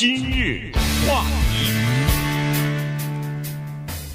[0.00, 0.72] 今日
[1.06, 1.74] 话题，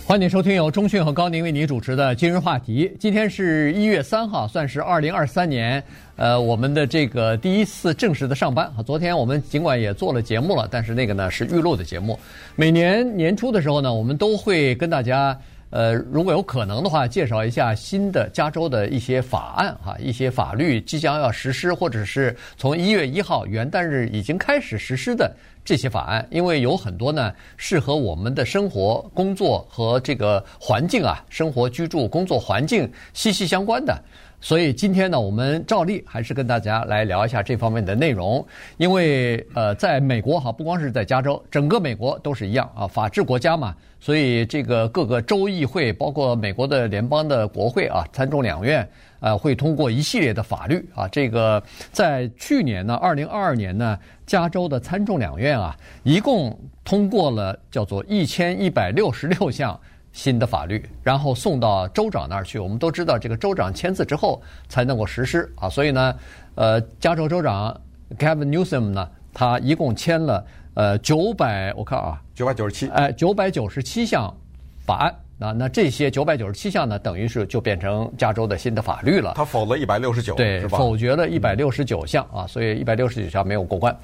[0.03, 2.91] 欢迎收听由钟讯和高宁为您主持的今日话题。
[2.99, 5.83] 今天是一月三号，算是二零二三年，
[6.15, 8.81] 呃，我们的这个第一次正式的上班啊。
[8.83, 12.19] 昨天我们尽管也做了节目了，但是那个呢是预录的节目。
[12.55, 15.39] 每年年初的时候呢，我们都会跟大家。
[15.71, 33.99] 呃，如果有可能的话，介绍一下新的加州的一些法案哈，一些法律即将要实施，或者是从一月一号元旦日已经开始实施的这些法案，因为有很多呢适合我们的生活、工作和这个环境啊，生活、居住、工作环境息息相关的。
[34.41, 38.45] 所以今天呢，我们照例还是跟大家来聊一下这方面的内容。
[38.77, 43.75] 因为呃，在美国哈，不光是在加州，整个美国都是一样啊，法治国家嘛。
[43.99, 48.87] 所以这个各个州议会，包括美国的联邦的国会啊，参众两院，
[49.19, 51.07] 呃，会通过一系列的法律啊。
[51.07, 59.79] 这个在去年呢，二零二二年呢，加州的参众两院啊，一共通过了叫做一千一百六十六项。
[60.15, 62.57] 新的法律，然后送到州长那儿去。
[62.57, 65.67] 我们都知道，这个州长签字之后才能够实施啊。
[65.69, 66.15] 所以呢，
[66.55, 67.77] 呃，加州州长
[68.17, 74.33] Gavin Newsom 呢，他一共签了呃九百，我看啊，九百九十七，哎，九百九十七项
[74.85, 75.51] 法案啊。
[75.51, 79.33] 那这些九百九十七项呢，等于是就变成加州的新的法律了。
[79.35, 83.95] 他否了一百六十九，对，否决了一百六十九项啊，所以一百六十九项没有过关。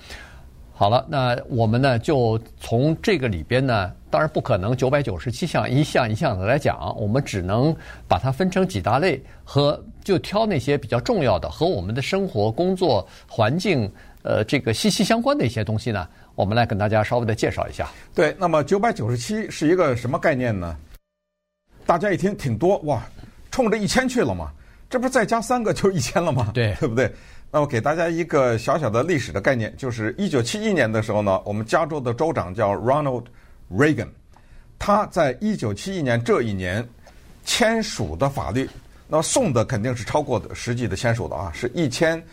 [0.73, 7.75] 好了，那我们呢就从这个里边呢，当然不可能九百九十七项一项一项的来讲，我们只能
[8.07, 13.87] 把它分成几大类，和就挑那些比较重要的和我们的生活、工作环境
[14.23, 17.87] 呃这个息息相关的一些东西呢，我们来跟大家稍微的介绍一下。
[18.15, 20.75] 对，那么九百九十七是一个什么概念呢？
[21.85, 23.01] 大家一听挺多哇，
[23.49, 24.51] 冲着一千去了嘛，
[24.89, 26.51] 这不是再加三个就一千了吗？
[26.53, 27.11] 对，对不对？
[27.51, 33.25] 那我给大家一个小小的历史的概念，就是一九七一年的时候呢，我们加州的州长叫 Ronald
[33.69, 34.07] Reagan，
[34.79, 36.87] 他在一九七一年这一年
[37.43, 38.69] 签署的法律，
[39.07, 42.23] 那么送的肯定是超过的实际的签署的啊，是一千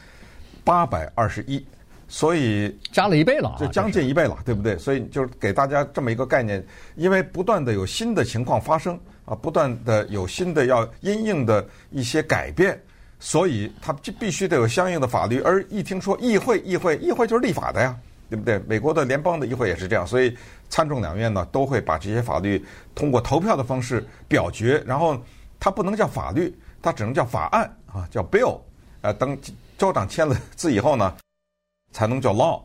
[0.62, 1.66] 八百二十一，
[2.06, 4.78] 所以加了一倍了，就将近一倍了，对不对？
[4.78, 6.64] 所以就是给大家这么一个概念，
[6.94, 8.97] 因为不断的有新的情况发生
[9.28, 12.81] 啊，不断的有新的要因应的一些改变。
[13.21, 15.41] 所以，它就必须得有相应的法律。
[15.41, 17.99] 而一听说议会，议会，议会就是立法的呀，
[18.31, 18.61] 对不对？
[18.61, 20.06] 美国的联邦的议会也是这样。
[20.06, 20.37] 所以，
[20.69, 24.81] 参众两院呢，都会把这些法律通过投票的方式表决。
[24.87, 25.21] 然后，
[25.59, 28.61] 它不能叫法律，它只能叫法案啊，叫 bill。
[29.00, 29.37] 呃，等
[29.77, 31.17] 州长签了字以后呢，
[31.93, 32.62] 才能叫 law。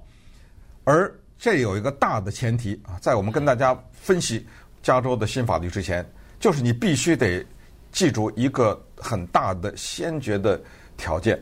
[0.83, 4.47] 而这有一个大的前提啊，在我们跟大家分析
[4.83, 6.07] 加州的新法律之前，
[6.43, 7.41] 就是你必须得
[7.93, 8.77] 记住一个。
[9.05, 10.57] 很大的先决的
[10.95, 11.37] 条件，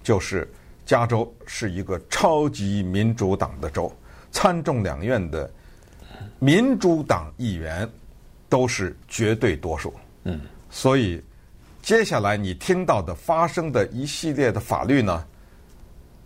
[0.00, 0.48] 就是
[0.86, 3.92] 加州是一个超级民主党的州，
[4.30, 5.52] 参众两院的
[6.38, 7.90] 民主党议员
[8.48, 9.92] 都是绝对多数。
[10.22, 11.20] 嗯，所以
[11.82, 15.26] 接下来你听到的发生的一系列的法律呢，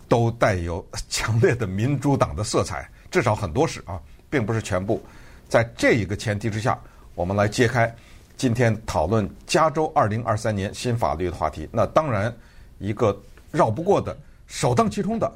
[0.07, 3.99] 都带有强烈的民主党的色彩，至少很多是啊，
[4.29, 5.03] 并不是全部。
[5.49, 6.79] 在这一个前提之下，
[7.15, 7.91] 我们来揭开。
[8.37, 12.33] 今天讨论加州二零二三年新法律的话题，那当然
[12.79, 13.17] 一个
[13.51, 14.15] 绕不过的、
[14.45, 15.31] 首当其冲的，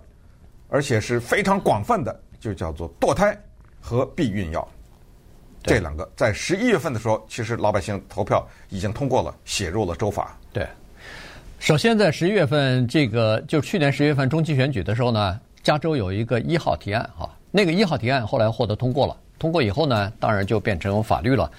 [0.68, 3.38] 而且是非常广泛的，就叫做堕胎
[3.80, 4.68] 和避孕药
[5.64, 6.10] 这两个。
[6.16, 10.38] 在十一月份的时候，其实老百姓投票已经通过了，写入了州法。
[10.52, 10.68] 对，
[11.58, 21.50] 首先在十一月份，这个就去年十一月份中期选举的时候呢，加州有一个一号提案哈，那个一号提案后来获得通过了，通过以后呢，当然就变成法律了。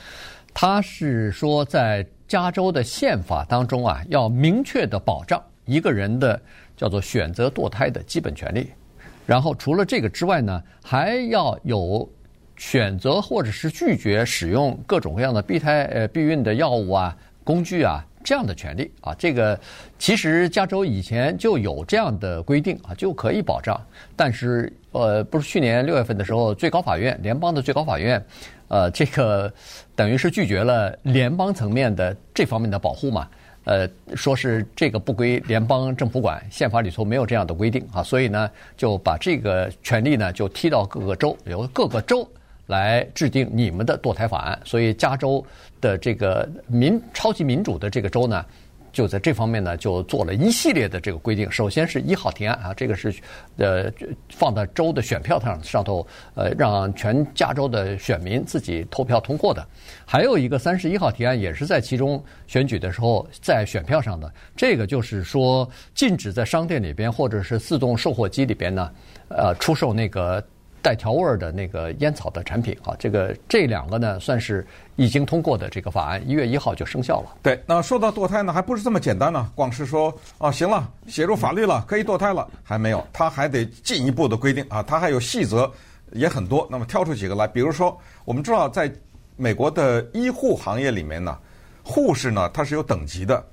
[0.53, 6.41] 他是说，在加州的宪法当中啊，要明确的保障一个人的
[6.77, 8.71] 叫做选择堕胎的基本权利。
[9.27, 12.09] 然后除了这个之外呢，还要有
[12.56, 19.15] 选择或者是拒绝使用各种各样的避胎呃避孕的药物啊、工具啊这样的权利啊。
[19.19, 19.59] 这个
[19.99, 23.81] 其实加州以前就有这样的规定啊，就可以保障。
[24.15, 28.22] 但是呃，不是去年六月份的时候，最高法院联邦的最高法院。
[28.71, 29.53] 呃，这个
[29.97, 33.28] 等于是拒绝了联邦层面的这方面的保护嘛？
[33.65, 42.27] 呃，说是这个不归联邦政府管，宪法里头没有这样的规定啊，所以呢，就把这个权利呢就踢到各个州，由各个州
[42.69, 44.59] 来制定你们的堕胎法案。
[44.65, 45.45] 所以加州
[45.81, 48.47] 的这个民超级民主的这个州呢。
[48.92, 51.51] 就在这方面呢，就做了一系列的这个规定。
[51.51, 53.15] 首先是一号提案啊，这个是
[53.57, 53.91] 呃
[54.31, 59.66] 放在州的选票上上头，呃让全加州的选民自己投票通过的。
[60.04, 64.33] 还有一个三十一号提案，也是在其中选举的时候在选票上的。
[64.57, 68.91] 这个就是说，禁止在商店里边或者是自动售货机里边呢，
[69.28, 70.43] 呃出售那个
[70.82, 72.94] 带调味儿的那个烟草的产品啊。
[72.98, 74.66] 这个这两个呢，算是
[74.97, 77.36] 已经通过的这个法案，一月一号就生效了。
[77.42, 79.50] 对，那说到堕胎呢，还不是这么简单呢。
[79.54, 85.71] 光是说啊，行了，写入法律了，可以堕胎了，还没有，他还得进一步的规定啊，他还有细则
[86.12, 86.66] 也很多。
[86.71, 88.92] 那么挑出几个来，比如说，我们知道在
[89.36, 91.38] 美国的医护行业里面呢，
[91.83, 93.44] 护士呢，它是有等级的。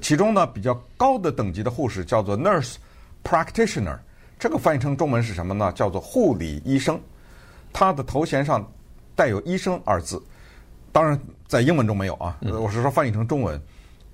[0.00, 2.76] 其中呢，比较高的等级的护士叫做 nurse
[3.24, 3.98] practitioner，
[4.40, 5.70] 这个翻译成中文是什么呢？
[5.72, 6.98] 叫做护理医生。
[7.74, 8.66] 他的头衔上
[9.14, 10.20] 带有“医生”二字，
[10.90, 12.38] 当然在英文中没有啊。
[12.40, 13.60] 我是说翻译成中文，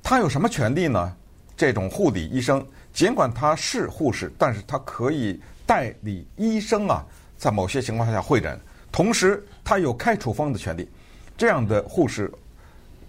[0.02, 1.14] 他有什么权利呢？
[1.56, 7.06] 这种护理医生，尽管他是护士，但是他可以代理医生啊，
[7.38, 8.58] 在某些情况下会诊，
[8.90, 10.90] 同时他有开处方的权利。
[11.38, 12.28] 这样的护士。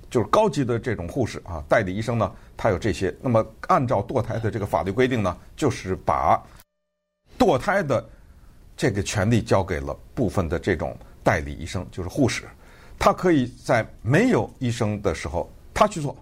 [0.09, 3.13] 就是高级的这种护士啊，代理医生呢，他有这些。
[3.21, 6.41] 那么按照堕胎的这个法律规定呢，就是把
[7.37, 8.03] 堕胎的
[8.75, 12.43] 这个权利交给了部分的这种代理医生，就是护士。
[12.99, 16.15] 他可以在没有医生的时候，他去做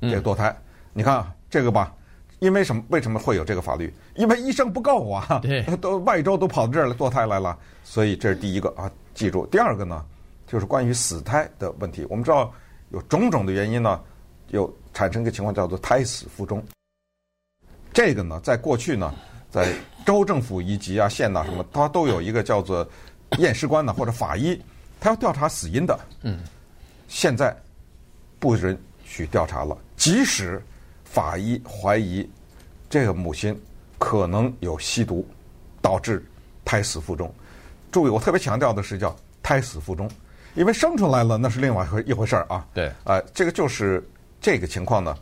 [0.00, 0.48] 这个堕胎。
[0.50, 0.62] 嗯、
[0.92, 1.94] 你看啊，这个吧，
[2.38, 2.82] 因为什么？
[2.88, 3.92] 为什么会有这个法律？
[4.14, 7.58] 因为医生不够啊，对， 都外州都跑到这儿来堕胎来了。
[7.82, 9.46] 所以这是第一个啊，记住。
[9.46, 10.04] 第二个呢，
[10.46, 12.06] 就是关于死胎的问题。
[12.08, 12.52] 我们知道。
[12.90, 14.00] 有种种的原因呢，
[14.50, 16.64] 有产生一个情况叫做胎死腹中。
[17.92, 19.12] 这个呢，在过去呢，
[19.50, 22.86] 在州政府一级啊、县呐什么，它都有一个叫做
[23.38, 24.60] 验尸官呢或者法医，
[25.00, 25.98] 他要调查死因的。
[26.22, 26.38] 嗯。
[27.08, 27.56] 现在
[28.38, 30.60] 不允许调查了，即使
[31.04, 32.28] 法医怀疑
[32.88, 33.58] 这个母亲
[33.98, 35.26] 可能有吸毒
[35.80, 36.24] 导致
[36.64, 37.32] 胎死腹中。
[37.92, 40.10] 注意，我特别强调的是叫胎死腹中。
[40.54, 42.66] 因为生出来了，那是另外一回一回事儿啊。
[42.72, 44.02] 对，呃，这个就是
[44.40, 45.16] 这个情况呢，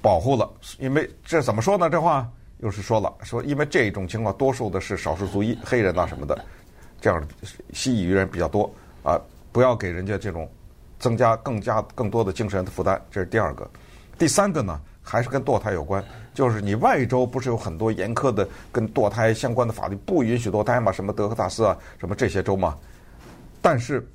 [0.00, 0.48] 保护了。
[0.78, 1.90] 因为这怎么说呢？
[1.90, 2.28] 这话
[2.60, 6.44] 又是说了，说因为这种情况多数的是少数族裔、黑人啊什么的，
[7.00, 7.22] 这样
[7.72, 8.70] 西裔人比较多
[9.02, 9.20] 啊，
[9.52, 10.48] 不要给人家这种
[10.98, 13.00] 增加更加更多的精神的负担。
[13.10, 13.68] 这是第二个，
[14.18, 16.04] 第三个呢，还是跟堕胎有关，
[16.34, 20.92] 就是你外州不是有很多严苛的跟堕胎相关的法律，不允许堕胎嘛？
[20.92, 22.76] 什么德克萨斯啊，什么这些州嘛？
[23.60, 24.06] 但是。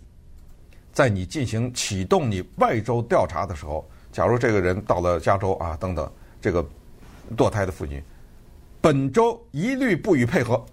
[0.96, 6.10] 在你进行启动你外州调查的时候，假如这个人到了加州啊等等，
[6.40, 6.66] 这个
[7.36, 8.02] 堕胎的妇女，
[8.86, 10.64] 本州一律不予配合，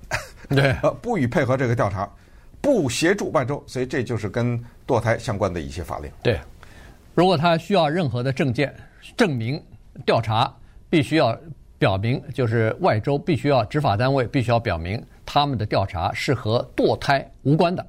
[0.50, 2.06] 对， 不予配合这个调查，
[2.61, 6.11] 不协助外州，所以这就是跟堕胎相关的一些法令。
[6.23, 6.38] 对，
[7.14, 8.70] 如果他需要任何的证件
[9.17, 9.59] 证明
[10.05, 10.55] 调查，
[10.91, 11.35] 必须要
[11.79, 17.82] 表明，就是外州必须要执法单位必须要表明他们的调查是和堕胎无关的。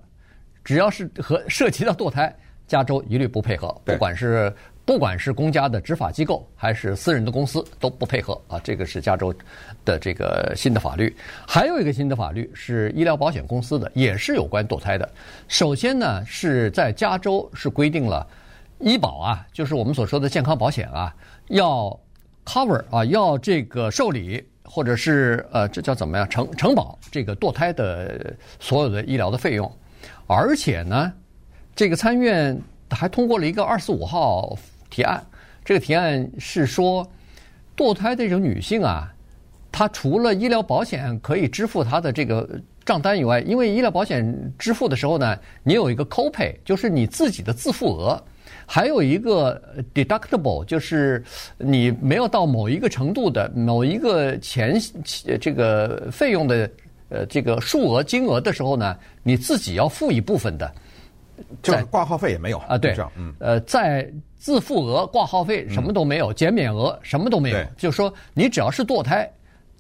[0.64, 2.34] 只要是和涉及到堕胎，
[2.66, 4.56] 加州一律不配合，不管是
[4.86, 8.60] 不管是公家的执法机构还是私人的公司都不配合啊。
[8.64, 9.34] 这个是加州
[9.86, 11.16] 的这个新的法律。
[11.48, 15.10] 还有一个新的法律是医疗保险公司的，也是有关堕胎的。
[15.48, 18.28] 首先呢，是在加州是规定了
[18.80, 21.16] 医保啊，就是我们所说的健康保险啊，
[21.48, 21.98] 要
[22.46, 29.72] cover 啊，要这个受理或者是呃，这叫怎么样承承保这个堕胎的所有的医疗的费用。
[30.28, 31.14] 而且呢，
[31.74, 32.60] 这个参院
[32.90, 34.58] 还通过了一个二四五号
[34.94, 35.22] 提案。
[35.66, 37.06] 这个提案是说，
[37.76, 39.12] 堕胎的这种女性啊，
[39.72, 42.48] 她除了医疗保险可以支付她的这个
[42.86, 48.22] 账单以外，因为医疗保险支付的时候呢，你有一个 copay，就是你自己的自付额，
[48.68, 49.60] 还有一个
[49.96, 51.24] deductible，就是
[51.58, 54.80] 你没有到某一个程度的某一个钱
[55.42, 56.70] 这个费用的。
[57.10, 60.74] 呃，这个数额金额的时候呢，你自己要付一部分的，
[61.62, 64.12] 就是挂号费也没有啊，对，嗯，呃，在
[64.44, 69.32] 自付额、挂号费什么都没有，减免额什么都没有，就是说你只要是堕胎，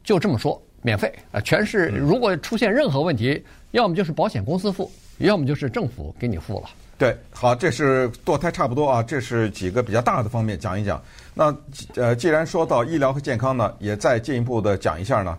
[0.05, 6.69] 就这么说免费啊，全是如果出现任何问题，要么就是保险公司付，要么就是政府给你付了。
[6.97, 11.03] 对，好，这是堕胎差不多啊，这是几个比较大的方面讲一讲。
[11.33, 11.53] 那
[11.95, 15.37] 呃，既然说到医疗和健康呢，也再进一步的讲一下呢。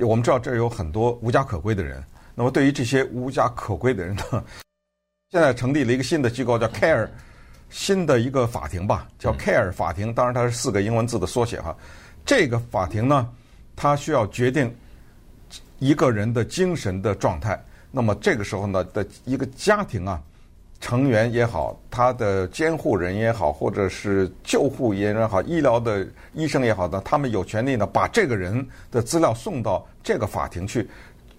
[0.00, 2.02] 我们知道这儿有很多无家可归的人，
[2.34, 4.42] 那么对于这些无家可归的人呢，
[5.30, 7.08] 现在成立了一个新的机构，叫 CARE，
[7.70, 10.12] 新的一个法庭吧，叫 CARE 法庭。
[10.12, 11.76] 当然它是四个英文字的缩写哈。
[12.24, 13.28] 这个法庭呢，
[13.74, 14.74] 它需要决定
[15.78, 17.62] 一个人的精神的状态。
[17.90, 20.22] 那么这个时候呢的一个家庭啊。
[20.78, 30.86] 成员也好，他的监护人也好，或者是救护人也好，医疗的医生也好呢，他们有权利呢，把这个人的资料送到这个法庭去，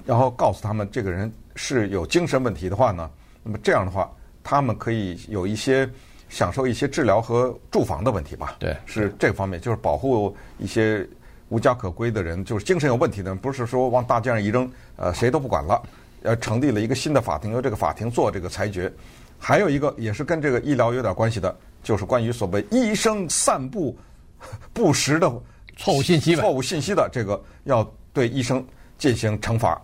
[0.08, 3.08] 然后告诉他们这个人是有精神问题的话呢，
[3.44, 4.12] 那么这样的话，
[4.44, 5.88] 他们可以有一些
[6.30, 8.56] 享受一些治疗和住房的问题吧？
[8.60, 11.08] 对，是这方面，就是保护一些
[11.50, 15.82] 无家可归的人，就是精神有问题的人，不是说往大街上一扔，呃，谁都不管了。
[16.24, 18.92] 呃成立了一个新的法庭，由这个法庭做这个裁决。
[19.40, 23.96] 还有一个也是跟这个医疗有点关系的，就是关于所谓医生散布
[24.74, 25.32] 不实的
[25.78, 28.66] 错误信息、错误信息的这个，要对医生
[28.98, 29.80] 进行惩罚。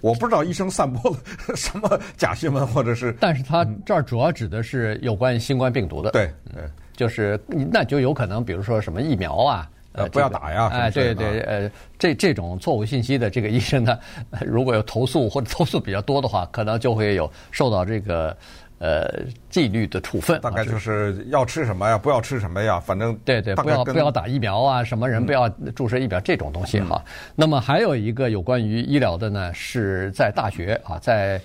[0.00, 1.18] 我不知道医生散播了
[1.54, 9.68] 什么假新闻，或者是，但是他这儿主要指的是有关新冠病毒的，对，嗯，就是那就有可能，比如说什么疫苗啊。
[9.98, 10.66] 呃，不要打呀！
[10.66, 13.98] 哎，对对，呃，这这种错误信息的这个医生呢，
[14.44, 18.36] 如果有投诉或者投诉比较多的话，可能就会有受到这个
[18.78, 20.40] 呃纪律的处分。
[20.40, 27.02] 大概就是要吃什么呀，不要吃什么呀，反正对对，不要不要打疫苗啊，什么人不要注射疫苗这种东西哈。
[27.34, 31.40] 那么还有一个有关于医疗的呢，是在大学啊，在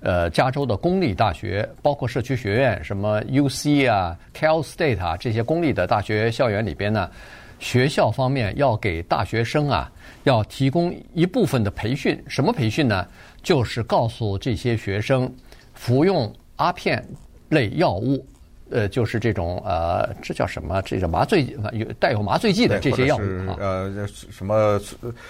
[0.00, 7.10] 呃加州的公立大学，包括社区学院，什么 UC 啊、Cal State 啊这些公立的大学校园里边呢。
[7.58, 9.90] 学校方面要给大学生啊，
[10.24, 12.22] 要提供一部分的培训。
[12.28, 13.06] 什么培训呢？
[13.42, 15.32] 就是告诉这些学生，
[15.72, 17.04] 服用阿片
[17.48, 18.24] 类药物，
[18.70, 20.82] 呃，就是这种呃，这叫什么？
[20.82, 24.80] 这叫麻醉有带有麻醉剂的这些药物啊，呃，什么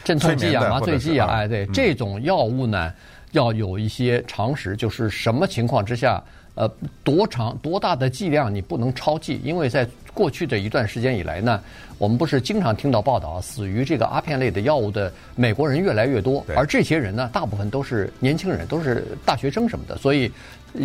[0.04, 2.92] 镇痛剂啊、麻醉剂啊，哎，对，这种药物呢，
[3.33, 6.23] 要有一些常识，就是什么情况之下。
[6.56, 6.66] 呃，
[7.04, 9.38] 多长多大的剂量你不能超剂？
[9.45, 11.62] 因为在过去的一段时间以来呢，
[11.99, 20.33] 我们不是经常听到报道，死于这个阿片类的药物的美国人越来越多，而这些人呢，大部分都是年轻人，都是大学生什么的，所以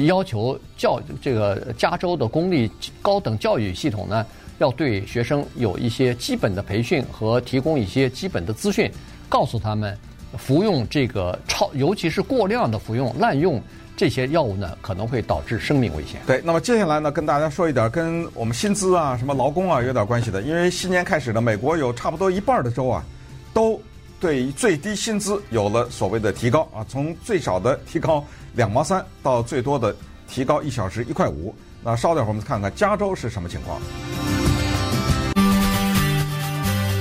[0.06, 2.70] 要求教这个加州的公立
[3.02, 4.26] 高等教育系统呢，
[4.60, 8.92] 要对学生有一些基本的培训和提供一些基本的资讯，
[9.30, 9.98] 告诉他们
[10.38, 13.62] 服用这个超，尤其是过量的服用、滥用。
[13.98, 16.20] 这些药物呢，可能会导致生命危险。
[16.26, 20.42] 对，那么接下来呢，跟大家说一点跟我们薪资啊、什么劳工啊有点关系的。
[20.42, 23.06] 因为新年开始呢，美国有差不多一半的州啊，
[23.54, 23.80] 都
[24.22, 28.24] 对于最低薪资有了所谓的提高啊，从最少的提高
[28.54, 29.96] 两毛三到最多的
[30.28, 31.56] 提高一小时一块五。
[31.84, 33.82] 那稍等会儿我们看看加州是什么情况。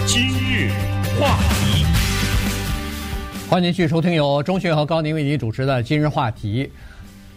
[0.07, 0.71] 今日
[1.21, 1.85] 话题，
[3.51, 6.65] 欢迎继续收听由钟迅和高宁为您主持的《今日话题》。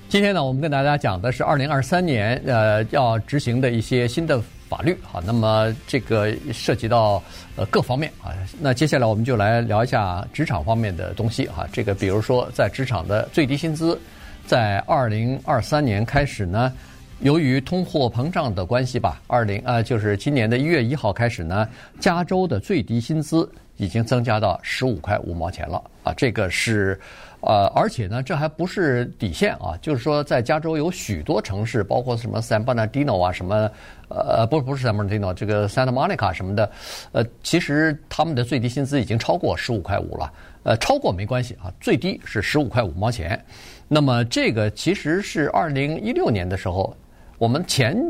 [0.08, 5.22] 今天呢，我们跟大家讲的是二零二三年呃要执行的一些新的法律哈。
[5.26, 7.22] 那么这个涉及到
[7.56, 8.34] 呃各方面啊。
[8.60, 11.68] 那接下来我们就来聊一下职场方面的东西哈。
[11.72, 14.00] 这个比如说在职场的最低薪资，
[14.46, 16.72] 在二零二三年开始呢，
[17.20, 21.68] 由于通货膨胀的关系吧，二零呃就是今年的一月一号开始呢，
[22.00, 26.14] 加州的最低薪资已经增加到十五块五毛钱了啊。
[26.16, 27.00] 这个是。
[27.46, 33.70] 呃，而且呢，这还不是底线啊，就是说，在加州有许多城市，包括什么 San Bernardino 啊，什么
[34.08, 36.72] 呃，不不是 San Bernardino，这个 Santa Monica 什么的，
[37.12, 40.32] 呃，其实他们的最低薪资已经超过十五块五了。
[40.64, 43.44] 呃，超过没关系啊，最低是十五块五毛钱。
[43.90, 46.96] 那么这个其实是二零一六年的时候，
[47.38, 48.02] 我们前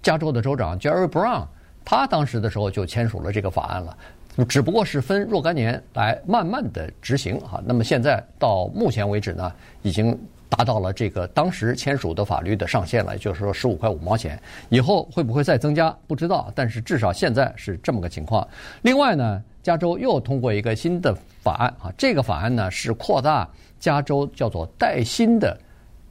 [0.00, 1.44] 加州的州长 Jerry Brown，
[1.84, 3.98] 他当时的时候就签署了这个法案了。
[4.44, 9.52] 只不过是分若干年来慢慢的执行哈，那么现在到目前为止呢，
[9.82, 10.16] 已经
[10.48, 14.40] 达到了这个当时签署的法律的上限了，就是说十五块五毛钱。
[14.68, 18.46] 以后会不会再增加不知道，但是至少现在是这么个情况。
[18.82, 23.48] 另外呢，加州又通过一个新的法案啊，这个法案呢是扩大
[23.80, 25.58] 加州叫做带薪的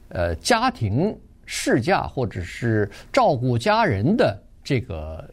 [0.10, 5.24] 呃家庭事假或者是照顾家人的这个。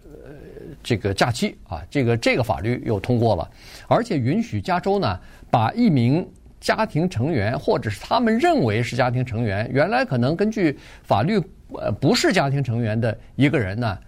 [0.84, 3.50] 这个假期啊，这个这个法律又通过了，
[3.88, 5.18] 而且允许加州呢，
[5.50, 6.24] 把一名
[6.60, 13.98] 家庭成员或者是他们认为是家庭成员，原来可能根据法律呃不是家庭成员的一个人呢，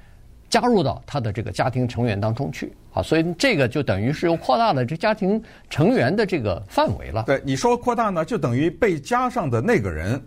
[0.49, 7.25] 加入到他的这个家庭成员当中去啊，所以这个就等于是又扩大了这家庭成员的这个范围了。
[7.27, 10.23] 对，你说扩大呢，就等于被加上的那个人，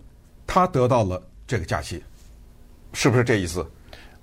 [0.46, 2.04] 他得到了这个假期，
[2.94, 3.66] 是不是这意思？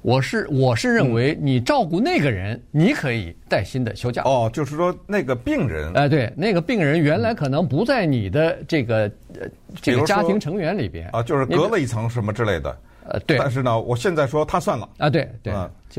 [0.02, 4.22] 我是我是认为你照顾那个人，你可以带薪的休假。
[4.24, 9.48] 哦，就是说那个病人，哎，对，那个病人原来可能不在你的这个呃
[9.82, 12.76] 这个家庭成员里边啊，就是隔了一层什么之类的。
[13.08, 13.38] 呃，对。
[13.38, 15.52] 但是呢，我现在说他算了啊，对对，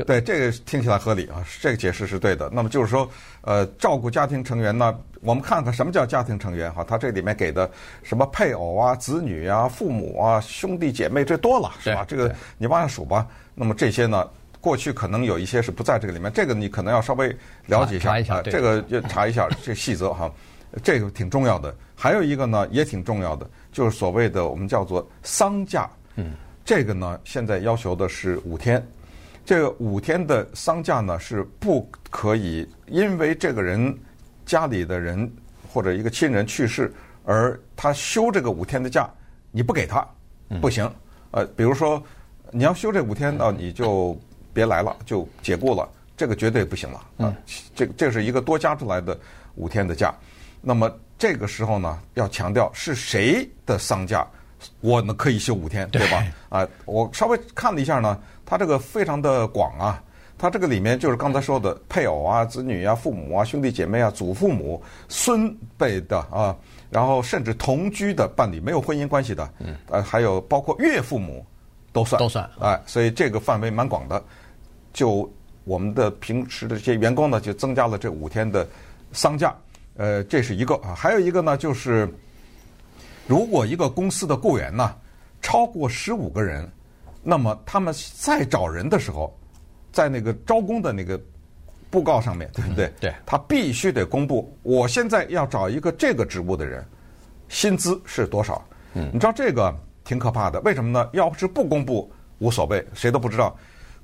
[0.04, 2.50] 对这个听起来合理啊，这个解释是对的。
[2.52, 3.08] 那么就是说，
[3.42, 7.70] 呃，照顾家庭成员呢，我们看看什么叫家庭成员哈，他这里面给的
[8.02, 12.04] 什么配偶啊、子女啊、父母啊、兄弟姐妹这多了是吧？
[12.06, 13.26] 这个你往下数吧。
[13.58, 14.24] 那么这些呢，
[14.60, 17.36] 过去可能有一些是不在这个里面，这个你可能要稍微
[17.66, 20.32] 了解一下，查一下，这个要查一下这细则哈，
[20.82, 21.74] 这个挺重要的。
[21.96, 26.32] 还有一个呢，也挺重要的，就是所谓的我们叫做丧假，嗯，
[26.64, 28.80] 这个呢现在要求的是五天，
[29.44, 33.92] 这个五天的丧假呢是不可以因为这个人
[34.46, 35.28] 家里的人
[35.68, 36.92] 或者一个亲人去世
[37.24, 39.10] 而他休这个五天的假，
[39.50, 40.06] 你不给他
[40.60, 40.88] 不行。
[41.32, 42.02] 呃，比如说
[42.50, 44.16] 你要休这五天，那你就
[44.52, 47.00] 别来了，就解雇了，这个绝对不行了。
[47.18, 47.34] 啊，
[47.74, 49.18] 这这是一个多加出来的
[49.54, 50.14] 五天的假。
[50.60, 54.26] 那么这个时候呢，要强调是谁的丧假，
[54.80, 56.24] 我呢可以休五天，对吧？
[56.48, 60.02] 啊，我稍微看了一下呢，他这个非常的广啊。
[60.40, 66.56] 他这个里面就是刚才说的配偶啊、子女啊、父母啊、兄弟姐妹啊、祖父母、孙辈的啊，
[66.90, 71.44] 然后甚至同居的伴侣，没有婚姻关系的，嗯，呃，还有包括岳父母
[71.92, 74.22] 都算，都算，哎，所以这个范围蛮广的。
[74.92, 75.30] 就
[75.64, 78.66] 我们的平时的这些员工呢，就增加了这五天的
[79.12, 79.54] 丧假，
[79.96, 82.08] 呃，这是一个啊，还有一个呢，就是
[83.26, 84.94] 如果一个公司的雇员呢
[85.40, 86.70] 超过十五个人，
[87.22, 89.34] 那么他们再找人的时候。
[89.90, 91.18] 在那个招工的那个
[91.90, 92.86] 布告上面，对不对？
[92.86, 94.54] 嗯、对，他必须得公布。
[94.62, 96.86] 我现在要找一个这个职务的人，
[97.48, 98.62] 薪资是多少？
[98.92, 99.74] 嗯，你知道这个
[100.08, 100.58] 挺可怕的。
[100.62, 101.06] 为什么呢？
[101.12, 103.54] 要是不公布无所谓，谁都不知道。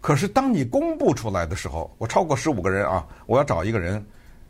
[0.03, 4.05] 可是当你公布出来的时候，我超过十五个人啊，我要找一个人，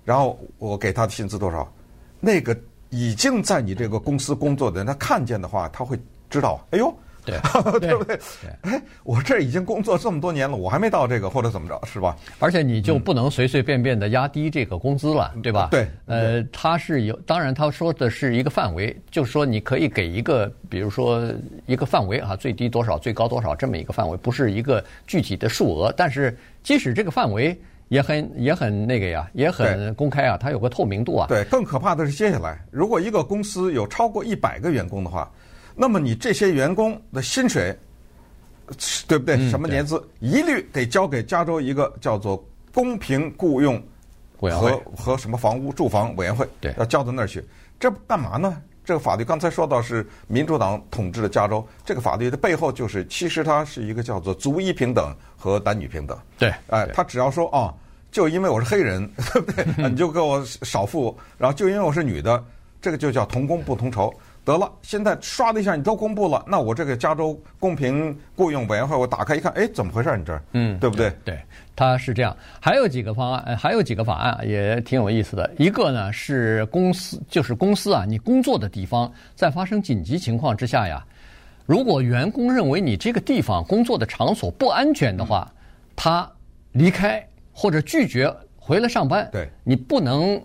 [0.04, 1.72] 然后我给他的薪资多少？
[2.18, 2.58] 那个
[2.90, 5.96] 已经在你这个公司工作的人，他看见的话，他会
[6.28, 6.66] 知道。
[6.72, 6.92] 哎呦！
[7.80, 8.18] 对，对不对？
[8.62, 12.16] 哎，我这已经工作这么多年了，我还没到这个，或者怎么着，是吧？
[12.38, 15.68] 而且你就不能随随便便的压低这个工资了，对吧？
[15.70, 21.32] 对，呃，他是有，当然他说的是一个范围，就是说你可以给一个，比如说
[21.66, 25.92] 一个范围啊，最低多少，最高多少这么一个范围，不是一个具体的数额。
[25.96, 31.26] 但是即使这个范围也很也很那个呀，也很公开啊，它有个透明度啊。
[31.28, 35.30] 对，更可怕的是接下来，如果一个公司有超过一百个员工的话。
[35.74, 37.76] 那么你这些员工的薪水，
[39.08, 39.36] 对不对？
[39.50, 43.82] 什么年资，一律得交给加州一个叫做公平雇佣
[44.38, 47.44] 和和什么房屋住房委员会，对，要交到那儿去。
[47.78, 48.60] 这干嘛呢？
[48.84, 56.18] 这个法律刚才说到是民主党统治的加州，这个法律的背后就是，其实它是一个叫做族裔平等和男女平等。
[56.38, 57.72] 对，哎，他只要说啊，
[58.12, 59.88] 就因为我是黑人， 对不对？
[59.88, 62.44] 你就给我少付，然后就因为我是女的，
[62.82, 64.12] 这个就叫同工不同酬。
[64.44, 70.14] 得了，现在唰的一下你都公布了，那我这个加州公平雇佣委员会，我打开一看，哎，怎么回事？
[70.18, 71.10] 你这儿，嗯，对不对？
[71.24, 71.40] 对，
[71.74, 72.36] 他是这样。
[72.60, 75.50] 还有几个方案，还有几个法案也挺有意思的。
[75.56, 81.02] 一个呢是公司，就是公司啊，你工作的地方在发生紧急情况之下呀，
[81.64, 85.50] 如果员工认为你这个地方工作的场所不安全的话，
[85.96, 86.30] 他
[86.72, 88.30] 离开或者拒绝
[88.66, 90.40] 回来上班，对，你不能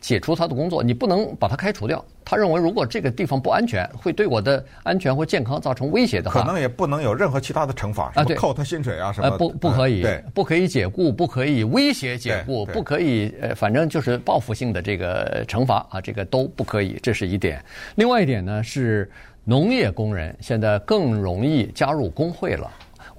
[0.00, 2.04] 解除他的工作，你不能把他开除掉。
[2.24, 9.28] 他认为，如果这个地方不安全，会对我的安全或健康造成威胁的话，可能也不能有任何其他的惩罚，什么扣他薪水啊什么。
[9.28, 17.64] 呃，不，不可以，对，不可以解雇，不可以威胁解雇，不可以，呃，反正就是报复性的这个惩罚啊，这个都不可以，这是一点。
[17.94, 19.08] 另外一点呢，是
[19.44, 22.68] 农业工人现在更容易加入工会了。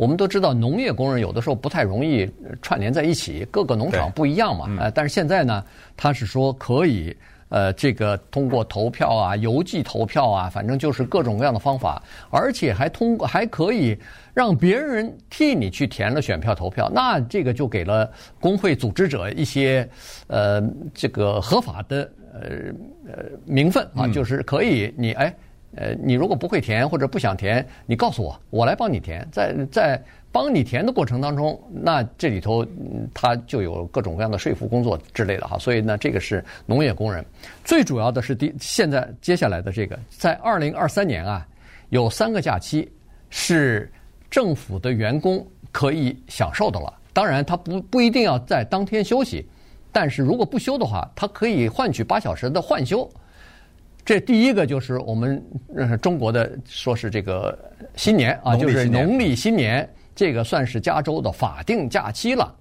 [0.01, 2.27] 我们都知道，农业工人有的时候不太容易
[2.59, 5.63] 串联在一起，各个农场不一样嘛，呃，但是现在呢，
[5.95, 7.15] 他是说可以。
[7.49, 13.93] 呃，这个通过投票啊，邮寄投票啊，反正就是各种各样的方法，而且还通过还可以
[14.33, 18.09] 让别人替你去填了选票投票，那这个就给了
[18.39, 19.85] 工会组织者一些
[20.27, 22.39] 呃这个合法的呃
[23.05, 25.35] 呃名分啊，就是可以你哎
[25.75, 30.03] 呃你如果不会填或者不想填，你告诉我，我来帮你填，在在。
[30.33, 32.65] 帮你填的过程当中，那这里头
[33.13, 37.21] 他就有各种各样的说服工作之类的哈，所以呢，这个是农业工人。
[37.65, 41.45] 最主要的是第现在接下来的这个，在二零二三年啊，
[41.89, 42.89] 有三个假期
[43.29, 43.91] 是
[44.29, 46.93] 政府的员工可以享受的了。
[47.11, 49.45] 当然，他不不一定要在当天休息，
[49.91, 53.05] 但是如果不休的话，他可以换取八小时的换休。
[54.11, 55.41] 这第一个就是我们
[56.01, 57.57] 中国的说是这个
[57.95, 59.89] 新年啊，就是农历新年。
[60.13, 62.53] 这个算是加州的法定假期了。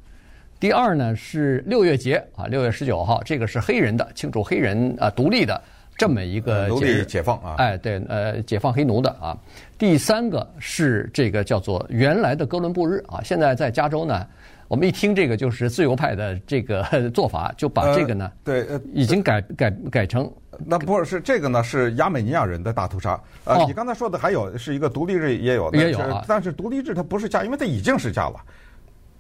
[0.61, 5.61] 第二呢是六月节啊，六月十九号，这个是黑人的庆祝黑人啊独立的
[5.97, 6.69] 这么一个
[7.05, 7.57] 解放啊。
[7.59, 9.37] 哎，对，呃，解放黑奴的啊。
[9.77, 13.21] 第三个是这个叫做原来的哥伦布日啊。
[13.25, 14.25] 现在在加州呢，
[14.69, 20.33] 我们一听这个就是自由派的这个 做法，就把这个呢，对，呃，已经改改改成。
[20.67, 21.63] 那不是是这个呢？
[21.63, 23.21] 是亚美尼亚人的大屠杀。
[23.45, 26.25] 呃，哦、你刚才说的还有是一个独立日也有，也有啊。
[26.27, 28.37] 但是独立日它不是假，因为它已经是假了，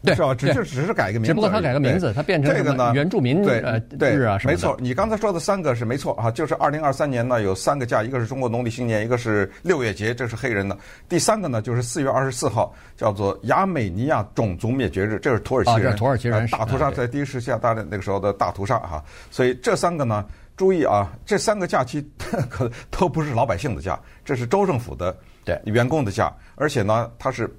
[0.02, 0.34] 对是吧？
[0.34, 3.62] 只是只是改个名字，只不过它改个名字，它变成这个呢原住民对
[3.98, 4.52] 对日啊什么。
[4.52, 10.76] 没错，你刚才说的三个是没错啊，就是二零二三年呢有三个假，一个是中国农历新年，一个是六月节，这是黑人的。
[11.08, 19.02] 第三个呢就是四月二十四号，叫做亚美尼亚种族灭绝日，这是土耳其人，土耳其人大屠杀在第一次世界大战那个时候的大屠杀哈。
[19.30, 20.24] 所以这三个呢。
[20.60, 22.06] 注意啊，这三个假期
[22.50, 27.50] 可都不是老百姓的假，这是州政府的对员工的假，而且呢，它是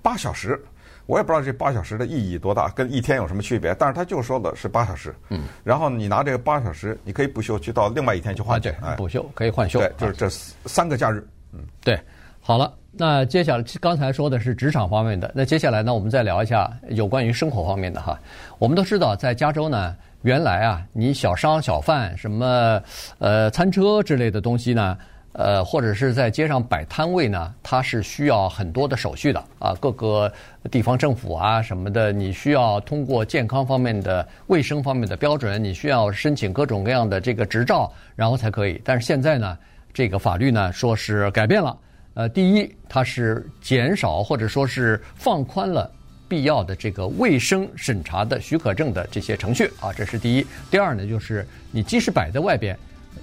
[0.00, 0.58] 八小时。
[1.04, 3.74] 我也不知道这八小时的意义多大，跟一天有什么区别？
[3.74, 5.14] 但是他就说的是八小时。
[5.28, 5.42] 嗯。
[5.62, 8.58] 然后你拿这个八小时，你可以补休，去到另外一天去换。
[8.58, 9.78] 对，补休可以换休。
[9.78, 10.26] 对，就是这
[10.66, 11.22] 三个假日。
[11.52, 12.00] 嗯，对。
[12.40, 18.18] 好了，那接下来刚才说的是职场方面的，那接下来呢，我们再聊一下有关于生活方面的哈。
[18.58, 22.82] 我们都知道，在加州呢，原来啊，你小商小贩什么
[23.18, 24.96] 呃餐车之类的东西呢。
[25.34, 29.74] 呃，或者是在街上摆摊位呢，它是需要很多的手续的啊。
[29.80, 30.30] 各个
[30.70, 38.78] 地方政府啊什么的，你需要通过健康方面的、卫生方面的标准，你需要申请各种各样的这个执照，然后才可以。
[38.84, 39.56] 但是现在呢，
[39.94, 41.74] 这个法律呢说是改变了。
[42.12, 45.90] 呃，第一，它是减少或者说是放宽了
[46.32, 50.46] 必要的这个卫生审查的许可证的这些程序啊，这是第一。
[50.70, 52.74] 第二呢，就是你即使摆在外边。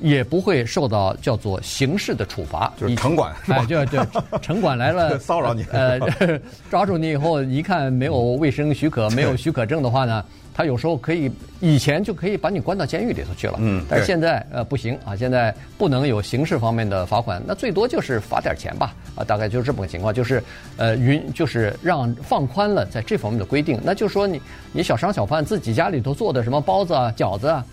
[0.02, 3.58] 也不会受到叫做刑事的处罚，就是城管是吧？
[3.60, 4.00] 哎，就就，
[4.42, 6.00] 城管来了 骚扰你，呃，
[6.70, 13.56] 抓住你以后，一看没有卫生许可、没有许可证的话呢，他有时候可以以前就可以把你关到监狱里头去了。
[13.60, 20.42] 嗯，但是现在呃不行啊，现在不能有刑事方面的罚款，那最多就是罚点钱吧，啊，大概就是这么个情况，就是
[20.78, 27.66] 呃允就是让放宽了在这方面的规定，那就是说你你小商小贩自己家里头做的什么包子啊、饺子啊。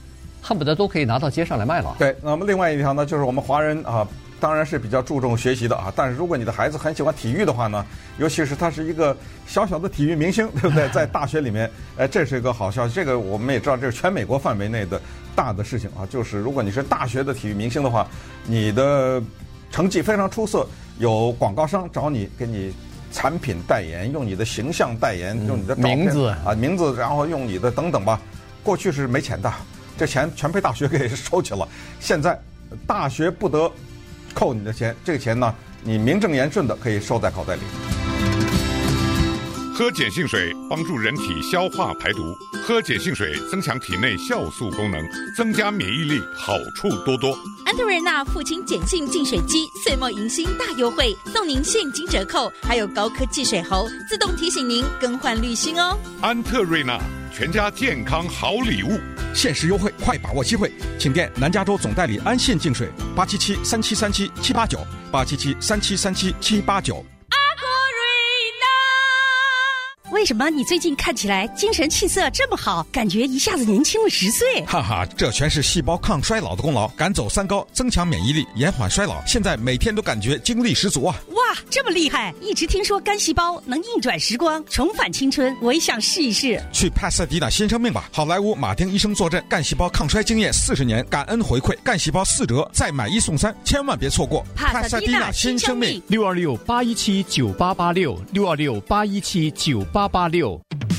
[0.47, 1.97] 恨不得都可以拿到街上来卖了。
[1.99, 4.07] 对，那么另外一条呢，就是我们华人啊，
[4.39, 5.93] 当然是比较注重学习的啊。
[5.97, 7.85] 但是如果你的孩子很喜欢体育的话呢，
[8.19, 10.89] 尤其是他是一个小小的体育明星， 对不对？
[10.95, 12.95] 在大学里面，哎，这是一个好消息。
[12.95, 15.03] 这个我们也知道，这是全美国范围内的
[15.35, 16.07] 大的事情啊。
[16.09, 18.07] 就是如果你是大学的体育明星的话，
[18.45, 19.21] 你的
[19.73, 20.65] 成绩非常出色，
[21.01, 22.73] 有广告商找你给你
[23.11, 28.21] 产品代言，用你的形象代言，用你的名字啊名字，然后用你的等等吧。
[28.63, 29.53] 过去是没钱的。
[29.97, 31.67] 这钱全被大学给收去了，
[31.99, 32.39] 现在
[32.87, 33.71] 大学不得
[34.35, 37.63] 扣你的钱，这个钱呢，你名正言顺的可以收在口袋里。
[39.77, 42.35] 喝碱性水帮助人体消化排毒，
[42.65, 47.39] 喝碱性水增强体内酵素功能，增加免疫力，好处多多。
[47.67, 55.95] 安特瑞娜父亲碱性净水机岁末迎新大优惠，送您现金折扣，还有高科技水喉自动提醒您更换滤芯哦。
[56.23, 56.99] 安特瑞娜
[57.31, 58.99] 全家健康好礼物。
[59.35, 60.73] 限时优惠，快把握机会！
[60.99, 64.79] 请电南加州总代理安信净水，八七七三七三七七八九，
[65.13, 67.05] 八七七三七三七七八九。
[70.13, 74.65] 为什么你最近看起来精神气色这么好，感觉一下子年轻了十岁？
[74.65, 79.21] 哈哈，这全是细胞抗衰老的功劳，赶走三高，增强免疫力，延缓衰老。
[79.27, 81.17] 现在每天都感觉精力十足啊！
[81.31, 82.35] 哇，这么厉害！
[82.41, 86.61] 一直听说干细胞能逆转时光，重返青春，我也想试一试。
[86.73, 88.09] 去帕萨迪纳新生命吧！
[88.11, 94.43] 好莱坞马丁医生坐镇，干细胞抗衰经验四十年，感恩回馈，干细胞四折，再买一送三，千万别错过！
[94.55, 100.07] 帕萨迪纳新生命六二六八一七九八八六六二六八一七九八。
[100.07, 100.59] 八六，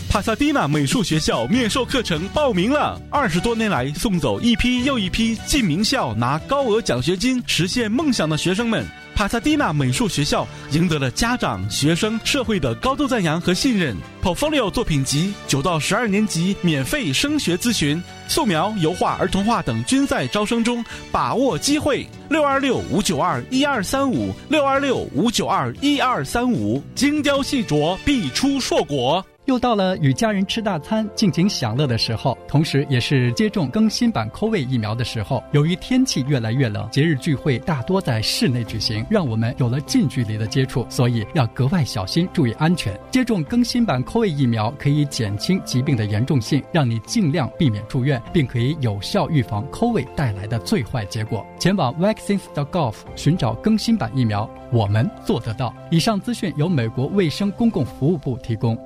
[0.09, 3.01] 帕萨蒂娜美术学校面授课程报名了。
[3.09, 8.85] 二十多年来，送走一批又一批进名校拿高额奖学金、实现梦想的学生们，
[9.17, 13.97] 帕萨蒂娜美术学校赢得了家长、学生、社会的高度赞扬和信任。
[14.21, 22.07] Portfolio 作品集，九到十二年级免费升学咨询，素描、油画、儿童画等均在招生中，把握机会。
[22.29, 29.25] 六二六五九二一二三五，六二六五九二一二三五，精雕细琢，必出硕果。
[29.47, 35.41] 又到了与家人吃大餐、尽情享乐的时候，同时也是接种更新版 COVID 疫苗的时候。
[35.53, 42.99] 由于天气越来越冷，节日聚会大多在室内举行，让我们有了近距离的接触，所以要格外小心，注意安全。
[43.09, 51.45] 接种更新版 COVID 疫苗可以减轻疾病的严重性，让你尽量避免住院，并可以有效预防 COVID 带来的最坏结果。
[51.57, 55.73] 前往 vaccines.gov 寻找更新版疫苗，我们做得到。
[55.89, 58.77] 以上资讯由美国卫生公共服务部提供。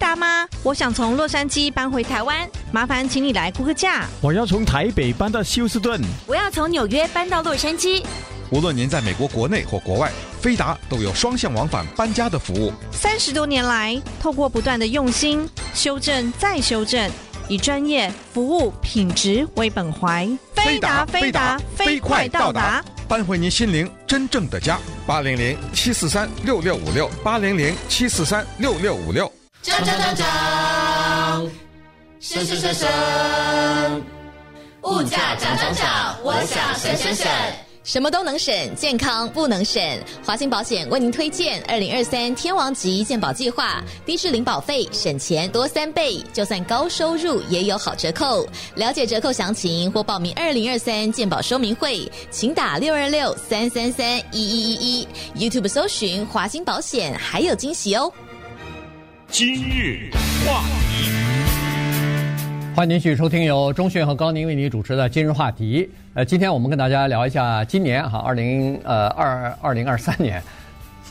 [0.00, 0.48] 飞达吗？
[0.62, 4.06] 我想从洛杉矶搬回台湾，麻烦请你来估个价。
[4.22, 8.02] 我要从台北搬到休斯顿，我要从纽约搬到洛杉矶。
[8.50, 10.10] 无论您在美国国内或国外，
[10.40, 12.72] 飞达都有双向往返搬家的服务。
[12.90, 17.10] 三十多年来，透过不断的用心修正再修正，
[17.46, 20.26] 以专业服务品质为本怀。
[20.54, 24.78] 飞达飞达飞快到达，搬回您心灵真正的家。
[25.06, 29.30] 八零零七四三六六五六八零零七四三六六五六。
[29.62, 31.50] 锵锵锵锵，
[32.18, 32.88] 省省省省，
[34.84, 37.28] 物价涨涨涨，我想省省省。
[37.84, 39.82] 什么都能省，健康不能省。
[40.24, 48.46] 华兴保险为您推荐二零二三天王级健保计划，低至零保费，省钱多三倍，就算高收入也有好折扣。
[48.76, 55.08] 了解折扣详情或报名二零二三健保说明会，请打六二六三三三一一一一。
[55.36, 58.10] YouTube 搜寻华兴保险，还有惊喜哦。
[59.30, 60.10] 今日
[60.44, 61.08] 话题。
[62.74, 65.88] 欢迎您继续收听由钟讯和高宁为您主持的今日话题。
[66.14, 70.42] 呃，今天我们跟大家聊一下今年哈，二零呃二二零二三年，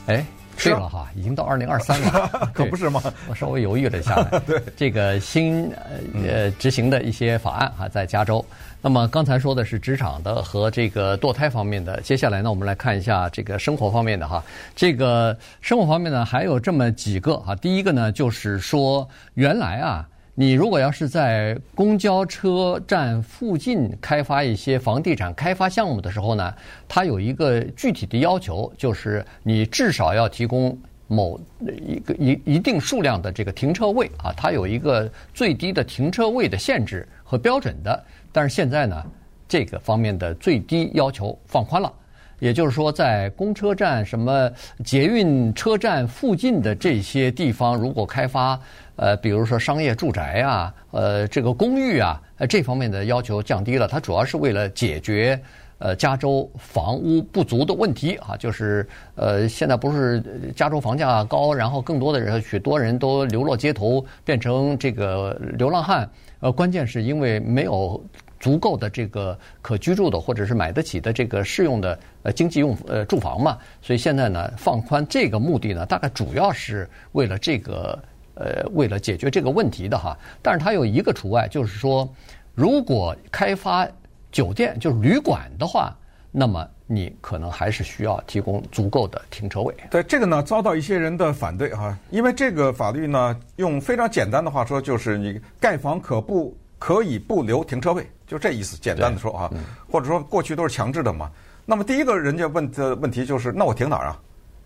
[0.07, 0.25] 哎，
[0.63, 3.01] 对了哈，已经到二零二三了， 可不是吗？
[3.27, 8.43] 我稍微犹豫了一下来， 对这个新呃呃执行的一些法案哈，在加州。
[8.81, 14.43] 那么刚才说的是职场的和这个堕胎方面的，接下来呢，我们来看一下这个生活方面的哈。
[14.75, 17.55] 这个生活方面呢，还有这么几个哈。
[17.55, 20.07] 第一个呢，就是说原来啊。
[20.39, 26.55] 你如果要是在公交车站附近开发一些房地产开发项目的时候呢，
[26.87, 38.01] 它有一个具体的要求，就是你至少要提供某一个一一定数量的这个停车位啊，它有一个最低的停车位的限制和标准的。
[38.31, 39.03] 但是现在呢，
[39.45, 41.91] 这个方面的最低要求放宽了，
[42.39, 44.49] 也就是说，在公车站、什么
[44.83, 48.59] 捷运车站附近的这些地方，如果开发。
[49.01, 53.87] 呃，比如说商业住宅啊，呃，这个公寓啊，呃，这方面的要求降低了。
[53.87, 55.41] 它主要是为了解决
[55.77, 60.21] 呃加州房屋不足的问题啊，就是呃现在不是
[60.53, 66.09] 加州房价高，然后更多的人许多人都流落街头，变成这个流浪汉。
[66.41, 68.03] 呃，关键是因为没有
[68.39, 77.97] 足够的这个可居住的或者是买得起的这个适用的呃经济用呃住房嘛，所以现在呢放宽这个目的呢，大概主要是为了这个。
[78.35, 82.07] 呃，为了解决这个问题的哈，但是它有一个除外，就是说，
[82.55, 83.85] 如果开发
[84.31, 85.93] 酒店就是旅馆的话，
[86.31, 89.75] 那么你可能还是需要提供足够的停车位。
[89.91, 99.51] 对这个呢，遭到一些人的反对哈，因为这个法律呢，用非常简单的话说，就是你盖房可不可以不留停车位，就这意思，简单的说啊，
[99.91, 101.29] 或者说过去都是强制的嘛。
[101.65, 104.19] 那么第一个人家问的问题就是，那我停哪儿啊？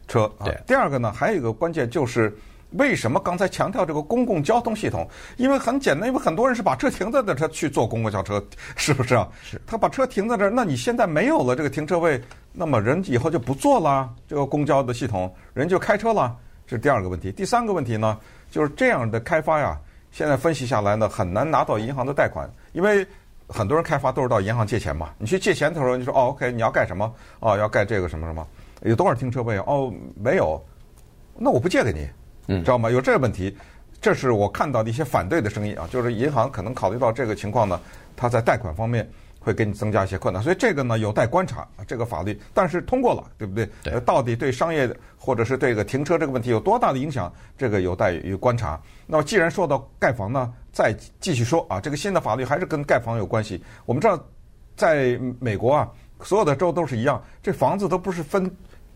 [0.08, 0.46] 车啊。
[0.46, 0.58] 对。
[0.66, 2.34] 第二个呢，还有一个关键就是。
[2.76, 5.08] 为什么刚才强调这个公共交通系统？
[5.38, 8.44] 因为很简单，因为很多人是把车停在那，他去坐公共交车，
[8.76, 9.30] 是不是啊？
[9.44, 9.62] 是。
[9.68, 12.20] 他把车停在这儿，那你现在没有了这个停车位，
[12.52, 16.36] 那么人以后就不坐了，这个公交的系统，人就开车了。
[16.66, 17.32] 这是第二个问题。
[17.32, 18.18] 第三个问题呢，
[18.50, 19.78] 就是这样的开发呀，
[20.14, 23.06] 现在分析下来呢，很难拿到银行的贷款，因为
[23.48, 25.10] 很多人开发都是到银行借钱嘛。
[25.18, 27.12] 你去借钱的时候，你说哦，OK，你要盖什么？
[27.40, 28.48] 哦，要盖这个什么什么？
[28.84, 29.58] 有多少停车位？
[29.58, 30.64] 哦，没有，
[31.36, 32.08] 那我不借给你。
[32.48, 32.92] 嗯，知道吗？
[32.92, 33.58] 有这个问题，
[34.00, 37.82] 这是我看到的一些反对的声音啊，就是银行可能考虑到这个情况呢，
[38.16, 39.10] 它在贷款方面
[39.44, 43.70] 会给你增加一些困难，所以这个呢有待观察这个法律，但是通过了，对不对？
[43.84, 44.00] 对。
[44.02, 48.80] 到底对商业或者是这个停车这个问题有多大的影响，这个有待于观察。
[49.06, 53.62] 那么既然说到盖房呢，再继续说啊，这个新的法律还是跟盖房有关系。
[53.86, 54.18] 我们知道，
[54.76, 55.90] 在美国啊，
[56.22, 58.50] 所有的州都是一样，这房子都不是分。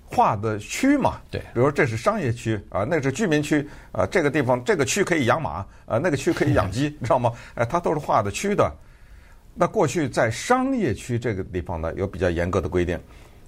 [0.10, 5.56] 划的区嘛，对，比如说这是商业区啊，那是居民区啊，这个地方这个区可以养马
[5.86, 7.30] 啊，那个区可以养鸡，你 知道吗？
[7.56, 8.74] 哎，它都是划的区的。
[9.60, 13.00] 那过去在商业区这个地方呢，有比较严格的规定，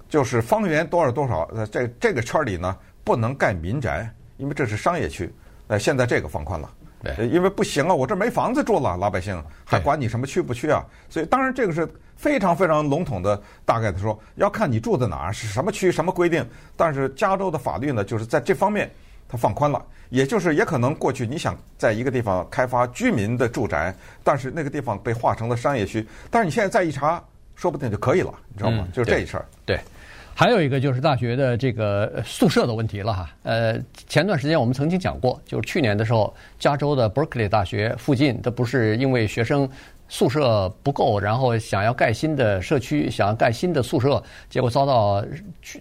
[0.08, 5.32] 就是方圆多少多少，在这这个圈里呢，不能盖民宅，因为这是商业区。
[5.68, 6.68] 那现在这个放宽了。
[7.02, 10.84] 对，因为不行啊，我这没房子住了，老百姓还管你什么区不区啊？
[11.08, 16.46] 所以当然这个是非常非常笼统的，大概的说，要看你住在哪儿，是什么区，什么规定。
[16.76, 18.90] 但是加州的法律呢，就是在这方面
[19.30, 27.22] 它放宽了，也就是也可能过去你想在一个地方开发居民的住宅，但是那个地方被划成了商业区，但是你现在再一查，
[27.54, 28.88] 说不定就可以了，你知道吗？
[28.92, 29.44] 就是这一事儿。
[29.64, 29.78] 对。
[30.32, 33.28] 还有一个就是大学的这个宿舍的问题了哈。
[33.42, 39.68] 呃，前段时间我们曾经讲过，就是去年的时候，加州的 Berkeley 大学附近，它不是因为学生
[40.10, 45.24] 宿舍不够，然后想要盖新的社区，想要盖新的宿舍，结果遭到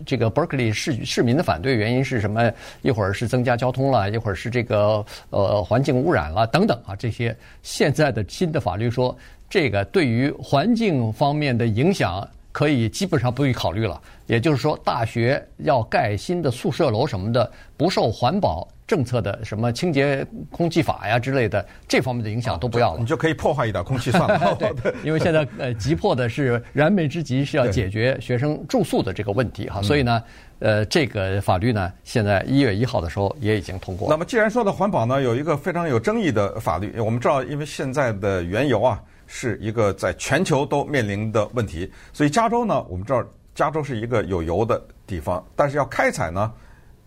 [0.05, 1.75] 这个 Berkeley 市市民的反对。
[1.75, 2.49] 原因是什么？
[2.81, 6.95] 一会儿是增加交通了，一会儿是这个呃环境污染了等等啊。
[6.95, 9.13] 这些现在的新的法律说，
[9.49, 12.25] 这个对于环境方面的影响。
[12.51, 24.53] 可以基本上不予考虑了，也就是说，大学要盖新的宿舍楼什么的，不受环保政策的什么清洁空气法呀之类的这方面的影响都不要了，你就可以破坏一点空气算了。
[24.61, 24.71] 对，
[25.03, 30.23] 因为现在呃急迫的是燃眉之急是要解决学生住宿的这个问题哈，所以呢，
[30.59, 34.07] 呃，这个法律呢，现在一月一号的时候也已经通过。
[34.11, 39.01] 那么既然说到环保呢，有一个非常有争议的法律，我们知道，因为现在的原油啊。
[39.31, 43.23] 是一个在全球都面临的问题，所以加州呢，我们知道
[43.59, 46.49] 加州是一个有油的地方，但是要开采呢，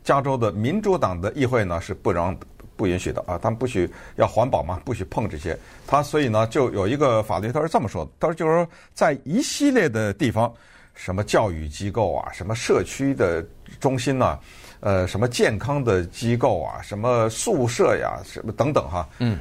[0.04, 2.36] 加州的民主党的议会呢是不让
[2.76, 5.58] 不允许的啊，他们不许要环保嘛，不许碰这些。
[5.86, 10.52] 他所以呢就有一个法律，他是这么说的，他说就是说在一系列的地方，
[10.94, 13.42] 什么教育机构啊，什么社区的
[13.80, 14.40] 中心呐、啊，
[14.80, 19.40] 呃，什么健康的机构啊，什么宿舍呀，什么等等哈，嗯，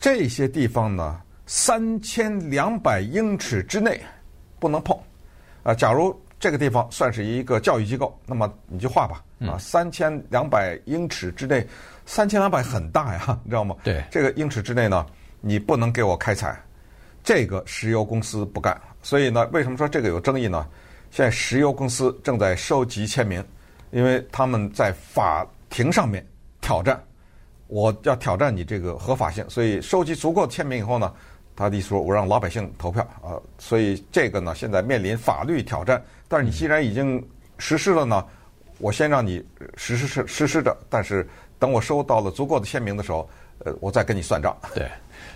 [0.00, 1.16] 这些地方呢，
[1.46, 4.00] 三千两百英尺之内
[4.58, 4.98] 不能碰。
[5.62, 9.24] 啊，假如这个地方算是一个教育机构，那么你就画吧。
[9.48, 11.66] 啊，三千两百英尺之内，
[12.04, 13.74] 三千两百很大呀，你 知道吗？
[13.82, 15.06] 对，这个英尺之内呢，
[15.40, 16.62] 你不能给我开采。
[17.22, 20.66] 这个石油公司不干，所以呢，为什么说这个有争议呢？
[21.10, 23.42] 现在石油公司正在收集签名，
[23.90, 26.22] 因为他们在法庭上面
[26.60, 27.02] 挑战，
[27.68, 31.10] 我要挑战你这个合法性，所以收集足够的签名以后呢。
[31.56, 36.02] 他的意思说：“我让老百姓投票啊，所以这个呢，现在面临法律挑战。
[36.26, 37.24] 但是你既然已经
[37.58, 38.24] 实施了呢，
[38.78, 39.40] 我先让你
[39.76, 40.76] 实施实实施着。
[40.90, 41.26] 但是
[41.58, 43.28] 等我收到了足够的签名的时候，
[43.60, 44.56] 呃，我再跟你算账。
[44.74, 44.88] ”对，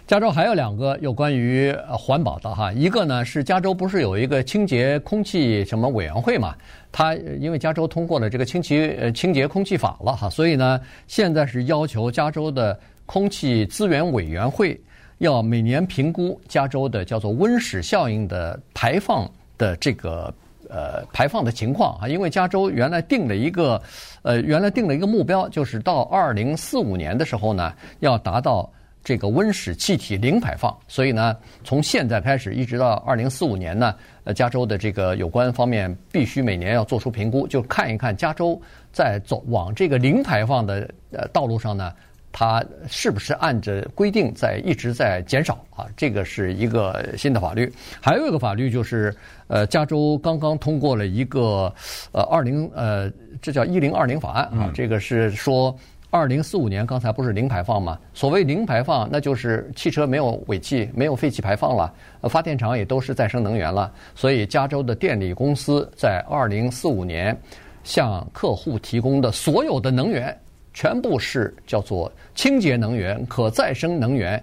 [0.09, 6.53] 加州还有两个有关于环保的哈，一个呢是加州不是有一个清洁空气什么委员会嘛？
[6.91, 12.77] 他因为加州通过了这个清洁呃清洁空气法了哈，所以呢现在是要求加州的
[13.07, 14.79] 空气资源委员会。
[15.19, 20.33] 要每年评估加州的叫做温室效应的排放的这个
[20.69, 23.81] 呃排放的情况啊，因为加州原来定了一个
[24.23, 28.71] 呃原来定了一个目标，就是到二零四五年的时候呢，要达到
[29.03, 30.77] 这个温室气体零排放。
[30.87, 38.61] 所以呢，从现在开始一直到二零四五年呢，呃，加州的这个有关方面必须每年要做出评估，就看一看加州
[38.93, 41.93] 在走往这个零排放的呃道路上呢。
[42.31, 45.87] 它是不是按着规定在一直在减少啊？
[45.97, 47.73] 这个是一个新的法律。
[48.01, 49.15] 还有一个法律就是，
[49.49, 51.73] 呃，加州刚刚通过了一个
[52.13, 53.11] 呃二零呃，
[53.41, 54.71] 这叫一零二零法案啊。
[54.73, 55.75] 这个是说
[56.11, 57.99] 二零四五年，刚才不是零排放吗？
[58.15, 61.93] 所谓零排放，那就是汽车没有尾气、没有废气排放了，
[62.29, 63.93] 发电厂也都是再生能源了。
[64.15, 67.37] 所以，加州的电力公司在二零四五年
[67.85, 70.39] 向客户提供的所有的能源。
[70.79, 74.41] 全部是叫做清洁能源、可再生能源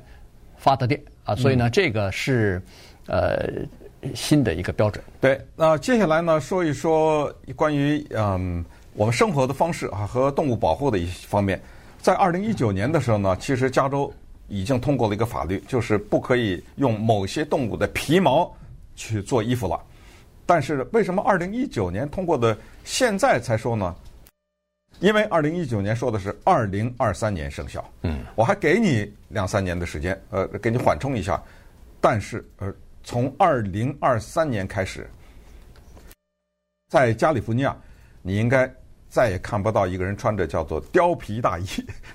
[0.57, 2.61] 发的电啊，所以呢，这个是
[3.07, 3.47] 呃
[4.13, 5.01] 新的一个标准。
[5.21, 11.57] 对，那接下来呢，说一说关于嗯我们生活的方式啊和动物保护的一些方面。
[12.01, 14.13] 在二零一九年的时候呢，其实加州
[14.49, 18.53] 已经通过了一个法律，就是不可以用某些动物的皮毛
[18.93, 19.79] 去做衣服了。
[20.45, 23.95] 但是为什么二零一九年通过的现在才说呢？
[24.99, 31.41] 因为二零一九年说的是二零二三年生效，嗯，我还给你两三年的时间，呃，给你缓冲一下。
[31.99, 35.09] 但是，呃，从二零二三年开始，
[36.89, 37.75] 在加利福尼亚，
[38.21, 38.71] 你应该
[39.09, 41.65] 再也看不到一个人穿着叫做貂皮大衣，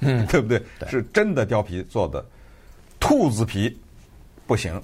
[0.00, 0.62] 嗯， 对不对？
[0.78, 2.24] 对，是真的貂皮做的，
[2.98, 3.78] 兔子皮
[4.46, 4.80] 不行，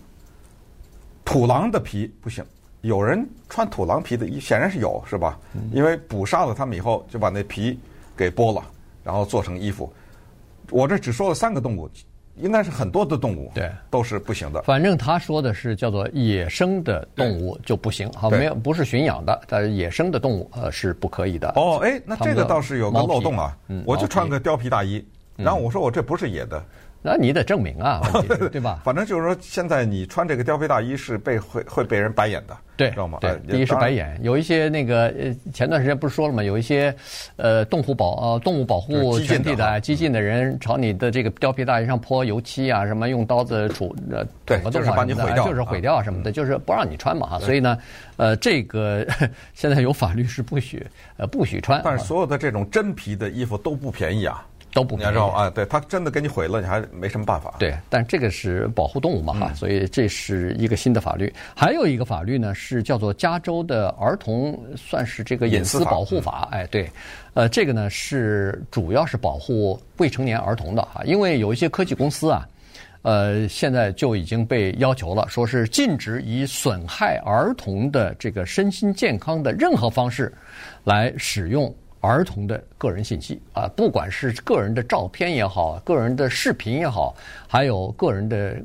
[1.24, 2.44] 土狼的皮不行。
[2.86, 5.38] 有人穿土狼皮的衣，显然是有，是吧？
[5.72, 7.78] 因为捕杀了他们以后，就把那皮
[8.16, 8.62] 给剥了，
[9.04, 9.92] 然后做成衣服。
[10.70, 11.88] 我这只说了三个动物，
[12.36, 14.62] 应该是很多的动物，对，都是不行的。
[14.62, 21.52] 反正他说的是叫做野生的动物就不行，好，没有不是驯养的，但是野生的动物呃是不可以的。
[21.56, 25.04] 哦，哎，那这个倒是有个漏洞啊，我就穿个貂皮大衣，
[25.36, 26.64] 然后我说我这不是野的。
[27.06, 28.00] 那你得证明啊，
[28.50, 28.80] 对吧？
[28.84, 33.18] 反正就是说，现在你穿这个貂皮大衣是被会会被人白眼的，对，知道吗？
[33.20, 36.42] 对，第一是白眼，有一些那个呃，前段时间不是说了吗？
[36.42, 36.92] 有一些
[37.36, 47.38] 呃，动物保呃动物保护群体的激进的人朝你的这个貂皮大衣上泼油漆啊，什么用刀子杵呃，对，就是把你毁掉，就是毁掉什么的，就是不让你穿嘛哈。
[47.38, 47.78] 所以呢，
[48.16, 49.06] 呃，这个
[49.54, 50.84] 现在有法律是不许
[51.18, 54.44] 呃不许穿，但是所有的这种真皮的衣服都不便宜啊。
[54.76, 57.54] 都不知道啊，对，他真的给你毁了，你还没什么办法。
[57.58, 61.32] 对，但这个是保护动物嘛哈，嗯、所以这是一个新的法律。
[61.54, 66.42] 还有一个法律呢，是叫做加州的儿童，算是这个隐私保护法。
[66.42, 66.90] 法哎，对，
[67.32, 72.46] 呃，这个呢是主要是保护未成年儿童的哈，因为有一些科技公司啊，
[73.00, 80.30] 呃，现在就已经被要求了，说是禁止以损害儿童的这个身心健康的任何方式
[80.84, 81.74] 来使用。
[82.00, 87.14] 儿童的个人信息啊，不管是个人的照片也好，个人的视频也好，
[87.48, 88.56] 还有个人的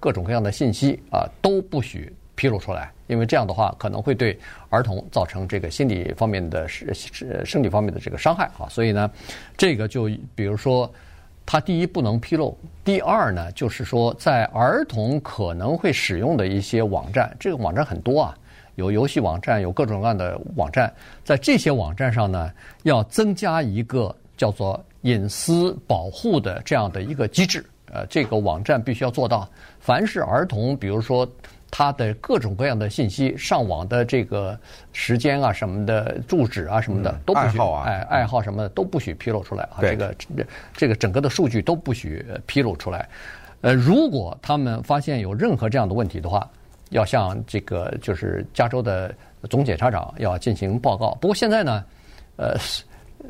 [0.00, 8.68] 各种各样的信息啊，都不许披露出来，因为这样的话可能会对儿童造成这个心理方面的、是是生理方面的这个伤害啊。
[8.68, 9.10] 所以呢，
[9.56, 10.88] 这个就比如说，
[11.44, 18.37] 他第一不能披露，第二呢，就是说在儿童可能会使用的一些网站，这个网站很多啊。
[18.78, 20.90] 有游戏网站，有各种各样的网站，
[21.24, 22.48] 在这些网站上呢，
[22.84, 27.64] 要增加一个叫做隐私保护的这样的一个机制。
[27.92, 29.48] 呃，这个网站必须要做到，
[29.80, 31.28] 凡是儿童，比如说
[31.72, 34.56] 他的各种各样的信息、上网的这个
[34.92, 39.78] 时间啊、什么的住址啊、什么的，都不许，哎，爱好什么的都不许披露出来啊。
[39.80, 40.14] 这个
[40.72, 43.08] 这个整个的数据都不许披露出来。
[43.60, 46.48] 呃，如果他们发现有任何这样的问题的话，
[46.90, 49.14] 要向这个就是加州的
[49.50, 51.14] 总检察长要进行报告。
[51.20, 51.84] 不过现在呢，
[52.36, 52.56] 呃，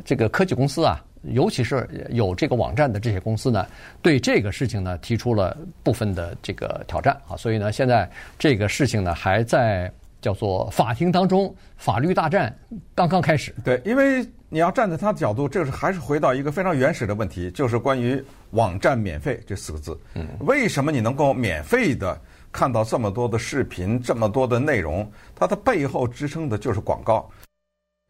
[0.04, 1.04] 这个科技公司啊。
[1.32, 3.66] 尤其是有这个网站的这些公司呢，
[4.00, 12.56] 对这个事情呢提出了部分的这个挑战啊，所以呢，现在这个事情呢还在叫做法庭当中，法律大战
[12.94, 13.52] 刚刚开始。
[13.64, 19.98] 对，因为你要站在他的角度，这是还是回到一个非常原始的问题，就是关于网站免费这四个字。
[20.14, 22.18] 嗯，为什么你能够免费的
[22.52, 25.10] 看到这么多的视频，这么多的内容？
[25.34, 27.28] 它的背后支撑的就是广告，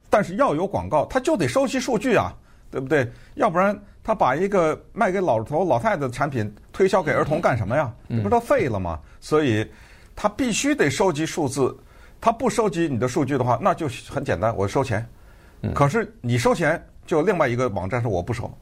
[0.09, 2.33] 但是要有广告，它就得收集数据啊。
[2.71, 3.11] 对不对？
[3.37, 3.75] 要不然
[4.05, 7.91] 他把一个卖给老头老太太的产品推销给儿童干什么呀？
[8.11, 9.01] 这不都废了吗？
[9.21, 9.67] 所以
[10.15, 11.75] 他必须得收集数字。
[12.21, 15.03] 他不收集你的数据的话，那就很简单，我收钱。
[15.75, 18.53] 可是你收钱，就另外一个网站说我不收，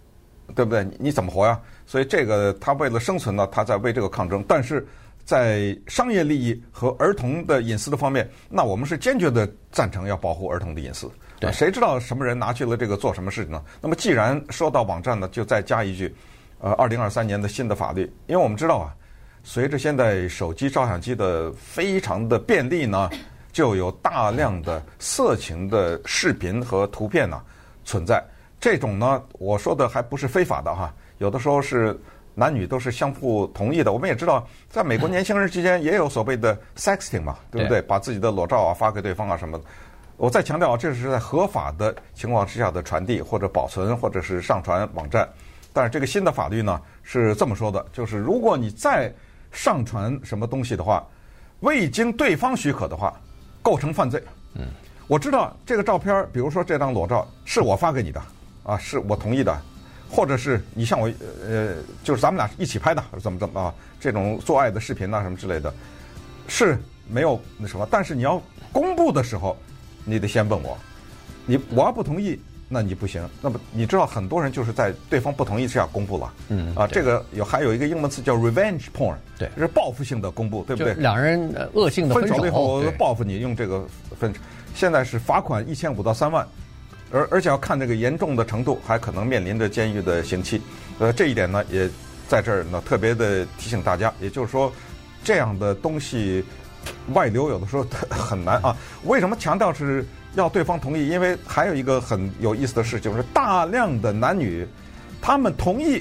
[0.54, 0.86] 对不对？
[1.00, 1.60] 你怎么活呀？
[1.84, 4.44] 所以这个他为了生存呢，他在为这个抗争。
[4.46, 4.86] 但是
[5.26, 11.10] 在商业利益和儿童的隐私的方面，那我们是坚决的赞成要保护儿童的隐私。
[11.40, 13.62] 对，谁知道什么人拿去了这个做什么事情呢？
[13.82, 16.14] 那么既然说到网站呢，就再加一句，
[16.60, 18.94] 呃，二零二三年的新的法律，因为我们知道啊，
[19.42, 23.10] 随着现在手机照相机的非常的便利呢，
[23.52, 27.42] 就有大量的色情的视频和图片呢
[27.84, 28.24] 存在。
[28.60, 31.98] 这种呢，我说的还不是非法的哈，有的时候是
[32.38, 33.92] 男女都是相互同意的。
[33.92, 37.80] 我们也知道，在美国年轻人之间也有所谓的 sexting 嘛，对不对？
[37.80, 39.64] 把自己的裸照啊发给对方啊什么的。
[40.18, 45.28] 我再强调啊，这是在合法的情况之下的传递或者保存或者是上传网站。
[45.72, 49.12] 但是这个新的法律呢是这么说的，就是如果你再
[49.50, 51.06] 上传什么东西的话，
[51.60, 53.18] 未经对方许可的话，
[53.62, 54.22] 构成犯罪。
[54.54, 54.66] 嗯，
[55.06, 58.22] 我知道这个照片，比如说这张裸照是我发给你的，
[58.62, 59.58] 啊，是我同意的，
[60.16, 61.08] 或者是你像我
[61.46, 65.72] 呃，就是咱们俩一起拍的，怎么怎么啊，这种做爱的视频啊什么之类的，
[66.48, 67.86] 是没有那什么。
[67.90, 68.42] 但是你要
[68.72, 69.56] 公布的时候。
[70.08, 70.78] 你得先问我，
[71.46, 72.38] 你我要不同意，
[72.68, 73.28] 那你不行。
[73.42, 80.94] 那么你知道很多人就是在对方不同意之下公布了，嗯啊，这个有还有一个英文词叫 revenge porn，对，是报复性的公布，对不对？
[80.94, 83.84] 两人恶性的分手，分以后报复你，用这个
[84.16, 84.32] 分，
[84.76, 86.46] 现在是罚款一千五到三万，
[87.16, 90.60] 而而且要看这个严重的程度，还可能面临着监狱的刑期。
[90.98, 91.88] 呃，这一点呢，也
[92.28, 94.72] 在这儿呢特别的提醒大家，也就是说，
[95.24, 96.44] 这样的东西。
[97.14, 100.06] 外流有的时候很难啊，为什么强调是
[100.36, 101.08] 要对方同意？
[101.08, 104.64] 因为还有一个很有意思的事，就是大量的男女，
[105.20, 106.00] 他们同意。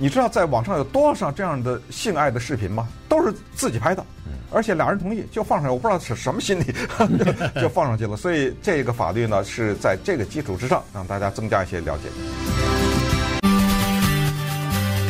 [0.00, 2.86] 你知道在网上有多少这样的性爱的视频吗？
[3.08, 4.04] 都是自己拍的，
[4.48, 6.72] 而且俩人同意就放上，我不知道是什么心理
[7.60, 8.16] 就放上去了。
[8.16, 12.04] 所以这个法律呢是在这个基础之上，让大家增加一些了解。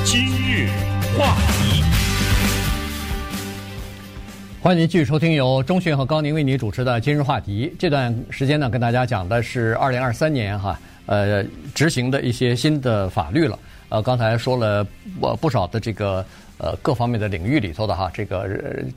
[0.06, 0.70] 今日
[1.18, 1.84] 话题。
[4.62, 7.76] 欢迎您继续收听由钟迅和高宁为您主持的今日话题。
[7.78, 13.58] 这段时间呢，跟大家讲的是二零二三年哈，呃，执行的一些新的法律了。
[13.88, 14.86] 呃，刚才说了
[15.20, 16.24] 不不少的这个
[16.58, 18.48] 呃各方面的领域里头的哈，这个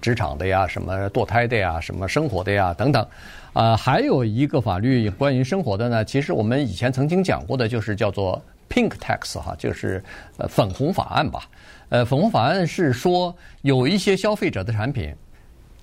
[0.01, 3.05] 职场的呀，什么堕胎的呀，什么生活的呀等等。
[3.53, 10.03] 啊、还有一个法律关于生活的呢，其实我们以前曾经讲过的，就是叫做 Pink Tax 哈，就是
[10.37, 11.49] 呃粉红法案吧。
[11.89, 15.13] 呃，粉红法案是说有一些消费者的产品。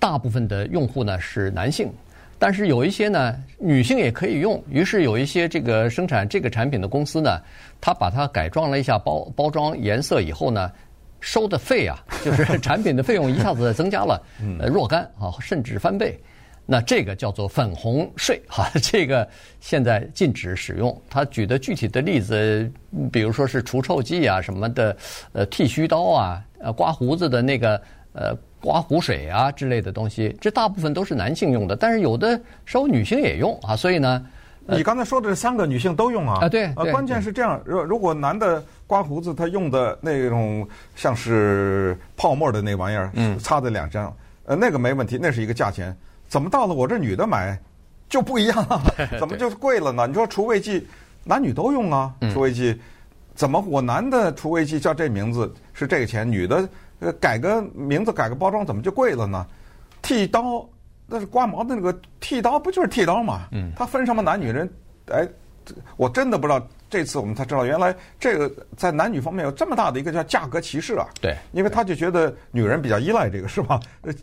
[0.01, 1.91] 大部分的用户呢是男性，
[2.39, 4.63] 但是有一些呢女性也可以用。
[4.69, 7.39] 于是有一些这个生产这个产品的公司呢，
[7.81, 10.71] 他把它改装了一下包包装颜色以后呢，
[11.19, 14.23] 收的费啊，就是产品的费用一下子增加了
[14.59, 16.17] 呃若干啊，甚至翻倍。
[16.71, 19.27] 那这个叫做粉红税哈， 这个
[19.59, 20.95] 现在禁止使用。
[21.09, 22.71] 他举的具体的例子，
[23.11, 24.95] 比如说是除臭剂啊什么的，
[25.33, 27.81] 呃剃须刀啊，呃刮胡子的那个
[28.19, 28.37] 呃。
[28.61, 34.21] 刮胡水啊之类的东西，这大部分都是男性用的，但是有的稍微女性也用啊，所以呢，
[34.65, 36.39] 你刚才说的这三个女性都用啊？
[36.41, 44.13] 啊，对，呃，关键是这样，如如果男的刮胡子，他用的那种像是泡沫的那玩意儿，嗯，擦在脸上，
[44.43, 45.95] 呃，那个没问题，那是一个价钱，
[46.27, 47.57] 怎么到了我这女的买
[48.09, 48.83] 就不一样了？
[49.17, 50.05] 怎么就贵了呢？
[50.05, 50.85] 你说除味剂，
[51.23, 52.77] 男女都用啊，除味剂，
[53.35, 56.67] 怎么我男的除味剂叫这名字是这个钱，女的？
[56.99, 59.45] 呃，改个名字，改个包装，怎么就贵了呢？
[60.01, 60.67] 剃刀
[61.05, 63.47] 那是刮毛的那个剃刀，不就是剃刀吗？
[63.51, 64.69] 嗯，他分什么男女人？
[65.11, 65.27] 哎，
[65.97, 66.65] 我真的不知道。
[66.91, 71.07] 这次我们才知道，原来这个在男女方面有这么大的一个叫价格歧视啊！
[71.21, 73.79] 对，因为他就觉得女人比较依赖这个，是吧？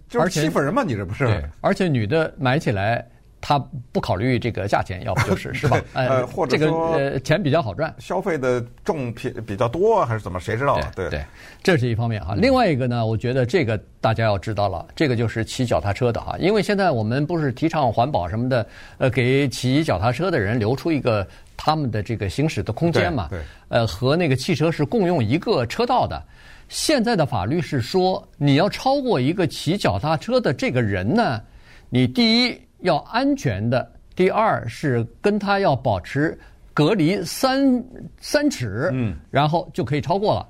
[0.08, 1.48] 就是欺负人嘛，你这不是？
[1.60, 3.08] 而且女的买起来，
[3.48, 5.80] 她不考虑这个价钱，要不就是是吧？
[5.94, 10.40] 呃，或者这个呃钱比较好赚，消费的重品比较多还是怎么？
[10.40, 10.90] 谁知道啊？
[10.96, 11.24] 对对，
[11.62, 12.34] 这是一方面哈。
[12.34, 18.66] 另外一个呢，我觉得这个大家要知道了，这个就是骑脚踏车的哈，因为现在我们不是提倡环保什么的，
[18.98, 21.24] 呃，给骑脚踏车的人留出一个。
[21.58, 23.40] 他们的这个行驶的空间嘛，对
[23.70, 26.22] 呃，和那个汽车是共用一个车道的。
[26.68, 31.40] 现在的法律是说，你要超过一个骑脚踏车的这个人呢，
[31.88, 36.38] 你第一要安全的，第二是跟他要保持
[36.74, 37.84] 隔离三
[38.20, 40.48] 三尺，嗯，然后就可以超过了。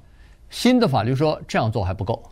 [0.50, 2.22] 新的法律说这样做还不够，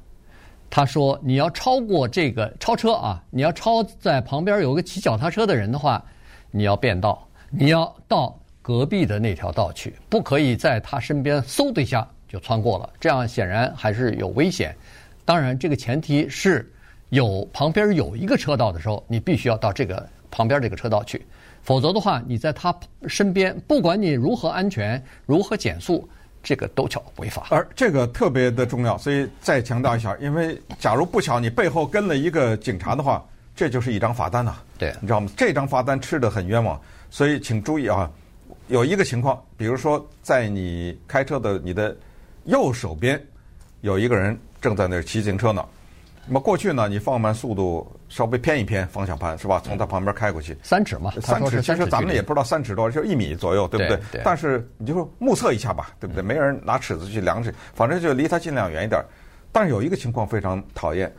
[0.71, 6.05] 他说你要超过这个超车啊，你要超在旁边有个骑脚踏车的人的话，
[6.51, 8.39] 你要变道，你要到。
[8.67, 14.75] 隔壁的那条道去，不可以在他身边嗖的一下就穿过了，这样显然还是有危险。
[15.23, 16.73] 当然，这个前提是
[17.11, 21.25] 有旁边有一个车道的时候，你必须要到这个旁边这个车道去，
[21.63, 22.75] 否则的话，你在他
[23.07, 26.09] 身边，不管你如何安全、如何减速，
[26.43, 27.47] 这个都叫违法。
[27.51, 33.25] 而这个特别的重要，所以再强调一下，因为假如不巧你背后跟了一个警察的话，
[33.55, 34.57] 这就是一张罚单呐。
[34.77, 35.31] 对，你知道吗？
[35.37, 36.81] 这张罚单吃的很冤枉，
[37.11, 38.11] 所以请注意啊。
[38.69, 41.95] 有一个情况，比如说在你开车的你的
[42.45, 43.23] 右手边
[43.83, 45.63] 有一个人正在那儿骑自行车呢。
[46.27, 49.61] 那么过去呢，你放慢速度，稍微偏一偏方向盘是吧？
[49.65, 51.61] 从它旁边开过去，三尺嘛，三尺。
[51.61, 54.01] 其实咱们也不知道三尺多少，就一米左右，对不对？
[54.13, 54.23] 对。
[54.25, 56.23] 但是你就目测一下吧，对不对？
[56.23, 59.03] 没人拿尺子去量去，反正就离它尽量远一点。
[59.53, 61.13] 但是有一个情况非常讨厌，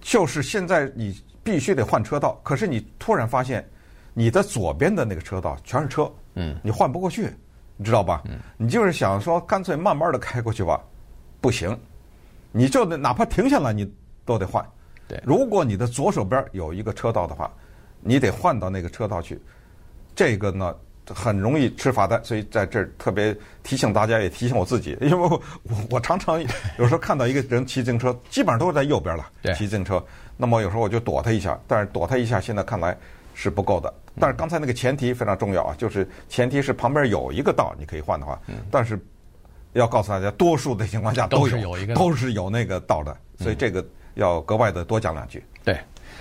[0.00, 3.66] 就是现在你必须得换车道，可是你突然发现
[4.12, 6.10] 你的左边的那个车道全是车。
[6.34, 7.30] 嗯，你换不过去，
[7.76, 8.22] 你知道吧？
[8.26, 10.80] 嗯，你就是想说，干脆慢慢的开过去吧，
[11.40, 11.78] 不行，
[12.52, 13.90] 你就哪怕停下来，你
[14.24, 14.64] 都得换。
[15.06, 17.50] 对，如果你的左手边有一个车道的话，
[18.00, 19.40] 你得换到那个车道去。
[20.14, 20.74] 这个呢，
[21.06, 25.42] 很容易吃罚单，所以在这儿特别提醒大家，也提醒我自己， 因为我
[25.90, 26.40] 我常常
[26.78, 30.02] 有时候看到一个人骑自行车，基本上都是在右边了，骑自行车。
[30.36, 32.96] 那么有时候我就躲他一下，但是躲他一下，现在看来
[33.34, 33.92] 是不够的。
[34.18, 38.98] 但是刚才那个前提非常重要啊，就是前提是旁边有一个道你可以换的话，但是
[39.72, 43.84] 要告诉大家，多数的情况下都是有一个都是有那个道的，所以这个
[44.14, 45.42] 要格外的多讲两句。
[45.64, 45.78] 对，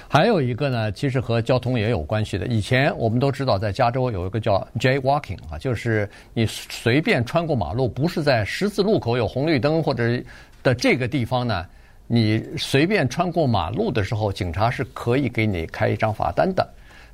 [0.08, 2.48] 还有一个呢，其实和交通也有关系的。
[2.48, 10.22] 以前我们都知道，在加州有一个叫 Jaywalking 啊，就是你随便穿过马路，不是在十字路口有红绿灯或者
[10.62, 11.66] 的这个地方呢，
[12.08, 16.68] 你随便穿过马路的时候，警察是可以给你开一张罚单的。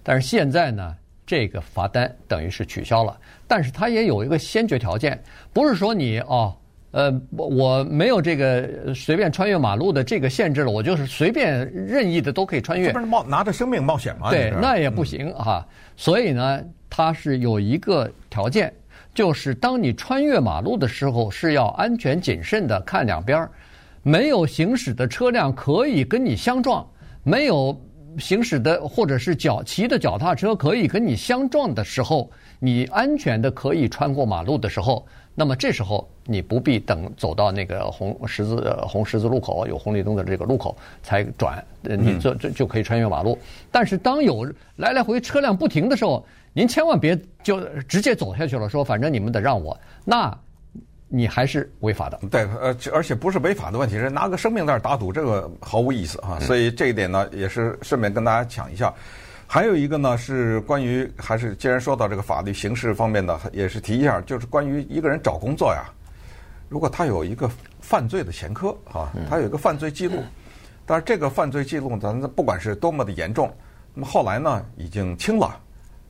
[0.03, 5.19] 但是现在呢，这个罚单等于是取消了，但是它也有一个先决条件，
[5.51, 6.55] 不是说你哦，
[6.91, 12.87] 呃，我没有这个随便穿越马路的这个限制了，我就是随便任意的都可以穿越。
[12.87, 14.29] 这不是冒拿着生命冒险吗？
[14.31, 15.65] 对，那也不行哈。
[15.95, 18.73] 所以呢，它是有一个条件，
[19.13, 23.51] 就是当你穿越马路的时候，是要安全谨慎的看两边儿，
[24.01, 26.87] 没有行驶的车辆可以跟你相撞，
[27.23, 27.79] 没有。
[28.17, 43.37] 行驶的或者是脚骑的脚踏车可以跟你相撞的时候，你安全的可以穿过马路的时候，那么这时候你不必等走到那个红十字红十字路口有红绿灯的这个路口才转，你这这就可以穿越马路。
[43.71, 46.23] 但是当有来来回车辆不停的时候，
[46.53, 50.37] 您千万别就直接走下去了，说反正你们得让我那。
[51.11, 56.39] 你还是违法的，对，呃，而且不是违法的问题，是拿个生命在那儿打赌，这个毫无意思啊。
[56.39, 58.93] 所以这一点呢，也是顺便跟大家讲一下。
[59.47, 65.89] 还有一个呢，是关于还是既然说到这个法律形式方面的，也是提一下，就是关于一个人找工作呀，
[66.69, 67.49] 如果他有一个
[67.81, 70.23] 犯罪的前科啊，他有一个犯罪记录，
[70.85, 73.53] 但是这个犯罪记录，咱不管是多么的严重，
[73.93, 75.59] 那么后来呢，已经轻了，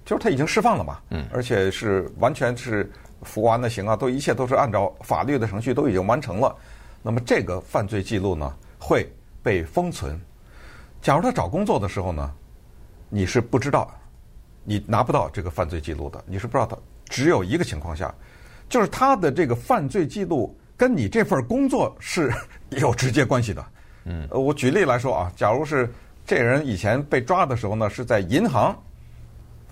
[0.06, 2.92] 就是他已经释放了嘛，嗯，而且是完全是。
[3.24, 6.56] 服完了刑啊，都一切都是按照法律的程序都已经完成了。
[7.02, 9.12] 那么这个犯罪记录呢，会
[9.44, 10.18] 被封存。
[11.02, 12.32] 假如他找工作的时候呢，
[13.10, 13.94] 你是不知道，
[14.64, 16.24] 你拿不到这个犯罪记录的。
[16.26, 16.80] 你是不知道的，
[17.10, 18.16] 只有一个情况下，
[18.70, 22.32] 就是他的这个犯罪记录跟你这份工作是
[22.70, 23.66] 有直接关系的。
[24.06, 25.92] 嗯，我举例来说啊，假如是
[26.26, 28.78] 这人以前被抓的时候呢，是在银行。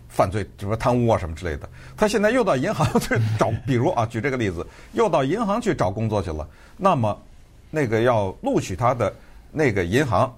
[0.09, 6.47] 犯罪，什么贪污啊什么之类的，他现在又到银行去找，比如啊，举这个例子，又到银行去找工作去了。
[6.77, 7.21] 那么，
[7.69, 9.13] 那个要录取他的
[9.51, 10.33] 那个银行，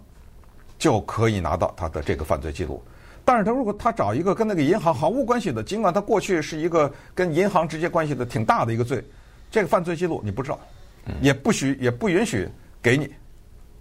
[0.80, 2.84] 就可以拿到他的这个犯罪记录。
[3.30, 9.04] 但是他如果他找一个跟那个银行毫无关系的，尽管他过去是一个跟银行直接关系的挺大的一个罪，
[9.52, 10.60] 这个犯罪记录你不知道，
[11.22, 12.50] 也不许也不允许
[12.82, 13.08] 给你。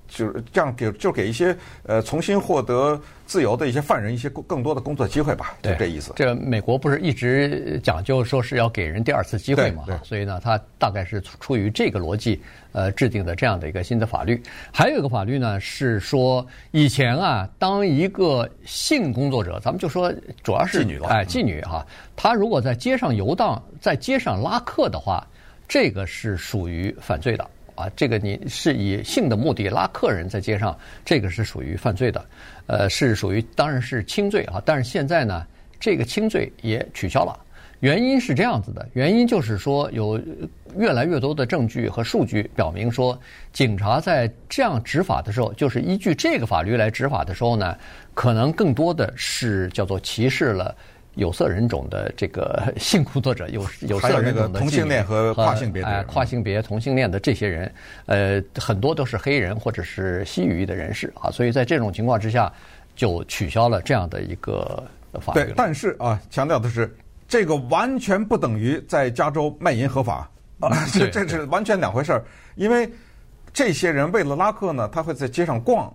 [0.08, 6.12] 就是这样给，就给一些呃重新获得自由的一些犯人一些更多的工作机会吧，就这意思。
[6.16, 9.84] 这个美国不是一直讲究说是要给人第二次机会嘛？
[10.02, 12.40] 所以呢，他大概是出于这个逻辑
[12.72, 14.42] 呃制定的这样的一个新的法律。
[14.72, 21.86] 还有一个法律呢是说，以前啊，当一个性工作者，咱们就说主要是妓女吧，哎，妓女哈，
[22.16, 25.26] 她如果在街上游荡，在街上拉客的话，
[25.68, 27.46] 这个是属于犯罪的。
[27.78, 32.26] 啊，这个你是以性的目的拉客人在街上，这个是属于犯罪的，
[32.66, 34.60] 呃，是属于当然是轻罪啊。
[34.64, 35.46] 但是现在呢，
[35.78, 37.38] 这个轻罪也取消了，
[37.78, 40.20] 原因是这样子的，原因就是说有
[40.76, 43.16] 越来越多的证据和数据表明说，
[43.52, 47.78] 警察在这样执法的时候，就是依据这个法律来执法的时候呢，
[48.12, 50.74] 可能更多的是叫做歧视了。
[51.18, 57.72] 有色人种的这个 性工作者，有有色人种的同性恋和跨性别，哎，跨性别同性恋的这些人，
[58.06, 62.50] 呃，很多都是黑人或者是西语的人士啊，所以在这种情况之下，
[62.94, 64.82] 就取消了这样的一个
[65.20, 65.44] 法律。
[65.44, 66.96] 对，但是啊，强调的是，
[67.26, 72.24] 这个完全不等于在加州卖淫合法啊， 这这是完全两回事儿。
[72.54, 72.88] 因为
[73.52, 75.92] 这些人为了拉客呢，他会在街上逛，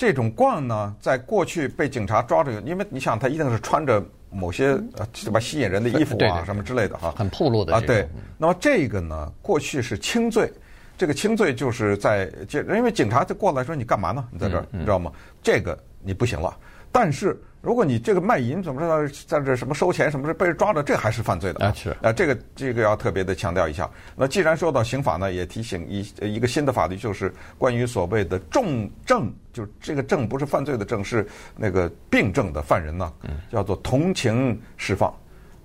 [0.00, 4.02] 这种逛呢，在过去被警察抓住，因为你想，他一定是穿着。
[4.32, 7.80] 某些呃，什么吸引人的衣服啊，什么之类的哈，很暴露的啊。
[7.80, 10.48] 对，那么这个呢，过去是轻罪，
[10.96, 14.24] 这个轻罪就是在这，因为警察就过来说你干嘛呢？
[14.30, 15.10] 你在这儿，你知道吗？
[15.42, 16.56] 这个你不行了。
[16.92, 21.72] 但是如果你这个卖淫怎么着，在这什么收钱什么是被人抓了，这还是犯罪的啊。
[21.76, 23.88] 是啊，这个这个要特别的强调一下。
[24.16, 33.12] 那既然说到刑法呢，也提醒一一个新的法律，就是关于所谓的重症，就是这个症不是犯罪的症，是那个病症的犯人呢，
[33.52, 35.14] 叫做同情释放。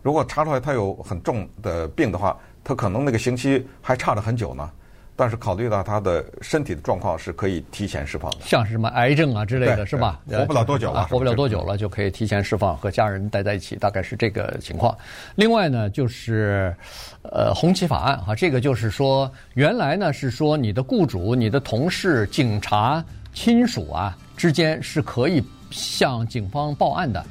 [0.02, 4.70] 如果查出来他有很重的病的话，他可能那个刑期还差了很久呢。
[5.16, 8.38] 但是考虑到他的身体的状况，是可以提前释放的。
[8.42, 10.20] 像是什么癌症啊之类的是吧？
[10.30, 14.96] 活不了多久了，活不了多久了就可以提前释放，和家人待在一起，大概是这个情况。
[15.36, 16.76] 另外呢，就是
[17.22, 23.04] 呃红旗法案哈，这个就是说，原来呢是说你的雇主、你的同事、警察、
[23.34, 25.42] 亲属啊之间是可以
[25.72, 27.26] 向警方报案的，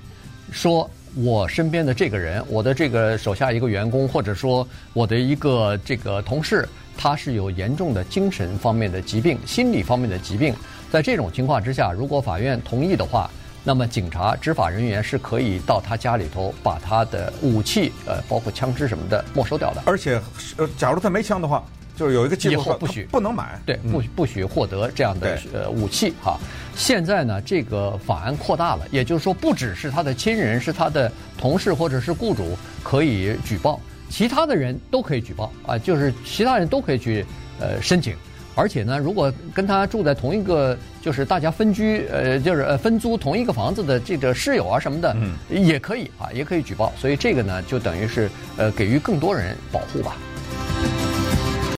[0.51, 6.66] 说我身边的这个人，我的这个手下一个员工，或者说我的一个这个同事。
[6.97, 10.55] 他是有严重的精神方面的疾病、心理方面的疾病，
[10.90, 13.30] 在这种情况之下，如果法院同意的话，
[13.62, 19.82] 那么警察、执法人员是可以到他家里头把他的武器，呃，包括枪支什么的没收掉的。
[19.86, 20.20] 而且，
[20.57, 21.64] 呃，假如他没枪的话，
[21.97, 26.38] 就是有一个记录，以后不许不能买，对，不不许获得这样的呃武器哈。
[26.76, 33.80] 现在呢，这个法案扩大了，也就是说，不只是他的亲人，是他的同事或者是雇主可以举报。
[34.15, 37.27] 其他的人都可以举报啊，就是其他人都可以去
[37.59, 38.15] 呃申请，
[38.55, 50.17] 而且呢，如果跟他住在同一个，就是大家分居呃，就是呃分租同一个房子的这个室友啊什么的，嗯，也可以啊，也可以举报，所以这个呢，就等于是呃给予更多人保护吧。